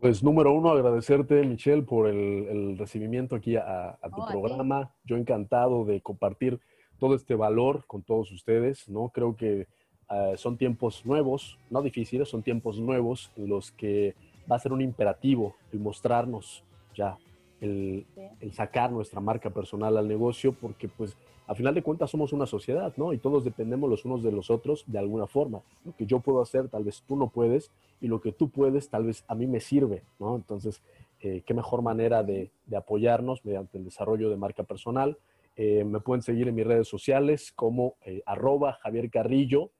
Pues 0.00 0.22
número 0.22 0.52
uno, 0.52 0.70
agradecerte, 0.70 1.42
Michelle, 1.42 1.82
por 1.82 2.06
el, 2.08 2.78
recibimiento 2.78 3.34
aquí 3.34 3.56
a, 3.56 3.98
tu 4.14 4.24
programa. 4.26 4.94
Yo 5.02 5.16
encantado 5.16 5.84
de 5.84 6.00
compartir 6.00 6.60
todo 6.98 7.16
este 7.16 7.34
valor 7.34 7.84
con 7.86 8.04
todos 8.04 8.30
ustedes, 8.30 8.88
¿no? 8.88 9.08
Creo 9.10 9.36
que 9.36 9.66
eh, 10.10 10.34
son 10.36 10.56
tiempos 10.56 11.04
nuevos, 11.04 11.58
no 11.70 11.82
difíciles, 11.82 12.28
son 12.28 12.42
tiempos 12.42 12.78
nuevos 12.78 13.30
en 13.36 13.48
los 13.48 13.72
que 13.72 14.14
va 14.50 14.56
a 14.56 14.58
ser 14.58 14.72
un 14.72 14.80
imperativo 14.80 15.54
el 15.72 15.80
mostrarnos 15.80 16.64
ya, 16.94 17.18
el, 17.60 18.06
sacar 18.52 18.90
nuestra 18.90 19.20
marca 19.20 19.50
personal 19.50 19.96
al 19.96 20.08
negocio, 20.08 20.52
porque 20.52 20.88
pues 20.88 21.16
a 21.46 21.54
final 21.54 21.74
de 21.74 21.82
cuentas 21.82 22.10
somos 22.10 22.32
una 22.32 22.46
sociedad, 22.46 22.92
¿no? 22.96 23.12
Y 23.12 23.18
todos 23.18 23.44
dependemos 23.44 23.88
los 23.88 24.04
unos 24.04 24.22
de 24.22 24.32
los 24.32 24.50
otros 24.50 24.84
de 24.86 24.98
alguna 24.98 25.26
forma. 25.26 25.60
Lo 25.84 25.94
que 25.96 26.06
yo 26.06 26.20
puedo 26.20 26.42
hacer, 26.42 26.68
tal 26.68 26.84
vez 26.84 27.02
tú 27.06 27.16
no 27.16 27.28
puedes, 27.28 27.70
y 28.00 28.08
lo 28.08 28.20
que 28.20 28.32
tú 28.32 28.50
puedes, 28.50 28.88
tal 28.90 29.04
vez 29.04 29.24
a 29.28 29.34
mí 29.34 29.46
me 29.46 29.60
sirve, 29.60 30.02
¿no? 30.18 30.36
Entonces, 30.36 30.82
eh, 31.20 31.42
qué 31.44 31.54
mejor 31.54 31.82
manera 31.82 32.22
de, 32.22 32.50
apoyarnos 32.76 33.44
mediante 33.44 33.78
el 33.78 33.84
desarrollo 33.84 34.30
de 34.30 34.36
marca 34.36 34.62
personal. 34.62 35.16
Eh, 35.56 35.84
me 35.84 36.00
pueden 36.00 36.22
seguir 36.22 36.48
en 36.48 36.54
mis 36.54 36.66
redes 36.66 36.86
sociales 36.86 37.52
como 37.52 37.94
eh, 38.04 38.22
arroba 38.26 38.74
Javier 38.74 39.10
Carrillo 39.10 39.70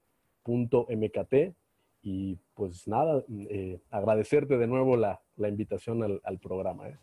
.mkt 0.48 1.54
y 2.03 2.36
pues 2.55 2.88
nada, 2.88 3.22
eh, 3.51 3.80
agradecerte 3.90 4.57
de 4.57 4.66
nuevo 4.66 4.96
la, 4.96 5.20
invitación 5.36 6.20
al, 6.22 6.38
programa. 6.38 6.88
¿eh? 6.88 6.99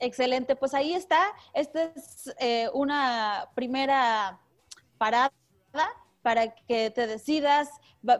Excelente, 0.00 0.56
pues 0.56 0.74
ahí 0.74 0.92
está. 0.94 1.20
Esta 1.54 1.84
es 1.84 2.34
eh, 2.40 2.68
una 2.74 3.48
primera 3.54 4.40
parada 4.98 5.32
para 6.22 6.54
que 6.54 6.90
te 6.90 7.06
decidas 7.06 7.68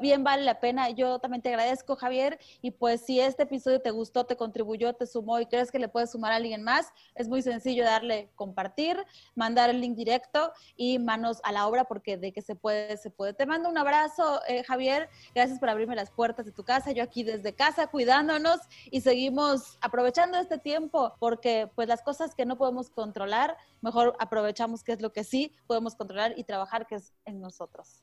bien 0.01 0.24
vale 0.24 0.42
la 0.42 0.61
pena. 0.61 0.90
Yo 0.90 1.18
también 1.18 1.42
te 1.42 1.49
agradezco, 1.49 1.96
Javier. 1.96 2.38
Y 2.62 2.72
pues 2.72 3.03
si 3.03 3.20
este 3.20 3.44
episodio 3.44 3.80
te 3.80 3.90
gustó, 3.90 4.26
te 4.26 4.36
contribuyó, 4.36 4.92
te 4.94 5.07
sumó 5.07 5.38
y 5.40 5.46
crees 5.46 5.70
que 5.70 5.78
le 5.78 5.88
puedes 5.88 6.11
sumar 6.11 6.32
a 6.32 6.36
alguien 6.36 6.62
más, 6.62 6.92
es 7.14 7.28
muy 7.28 7.42
sencillo 7.42 7.84
darle 7.84 8.30
compartir, 8.34 8.96
mandar 9.34 9.70
el 9.70 9.80
link 9.80 9.96
directo 9.96 10.53
y 10.76 10.99
manos 10.99 11.40
a 11.44 11.53
la 11.53 11.66
obra 11.66 11.84
porque 11.84 12.16
de 12.16 12.32
que 12.32 12.42
se 12.42 12.55
puede, 12.55 12.96
se 12.96 13.11
puede. 13.11 13.34
Te 13.34 13.46
mando 13.46 13.68
un 13.68 13.78
abrazo, 13.78 14.40
eh, 14.46 14.64
Javier. 14.64 15.09
Gracias 15.34 15.59
por 15.59 15.68
abrirme 15.68 15.94
las 15.94 16.11
puertas 16.11 16.46
de 16.46 16.53
tu 16.53 16.64
casa. 16.64 16.92
Yo 16.92 17.03
aquí 17.03 17.22
desde 17.22 17.55
casa 17.55 17.86
cuidándonos 17.86 18.61
y 18.90 19.01
seguimos 19.01 19.78
aprovechando 19.80 20.38
este 20.38 20.59
tiempo 20.59 21.14
porque 21.18 21.70
pues 21.74 21.88
las 21.88 22.03
cosas 22.03 22.34
que 22.34 22.46
no 22.46 22.59
podemos 22.59 22.90
controlar, 22.90 23.57
mejor 23.80 24.16
aprovechamos 24.18 24.82
que 24.82 24.92
es 24.92 25.01
lo 25.01 25.12
que 25.12 25.24
sí 25.24 25.53
podemos 25.66 25.94
controlar 25.94 26.34
y 26.36 26.44
trabajar 26.44 26.86
que 26.86 26.96
es 26.96 27.12
en 27.24 27.40
nosotros. 27.40 27.97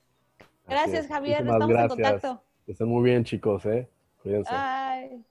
Gracias, 0.68 1.08
Javier. 1.08 1.42
Estamos 1.42 1.70
en 1.70 1.88
contacto. 1.88 2.42
Estén 2.68 2.88
muy 2.88 3.04
bien, 3.04 3.24
chicos. 3.24 3.66
¿eh? 3.66 3.88
Cuídense. 4.22 4.52
Bye. 4.52 5.24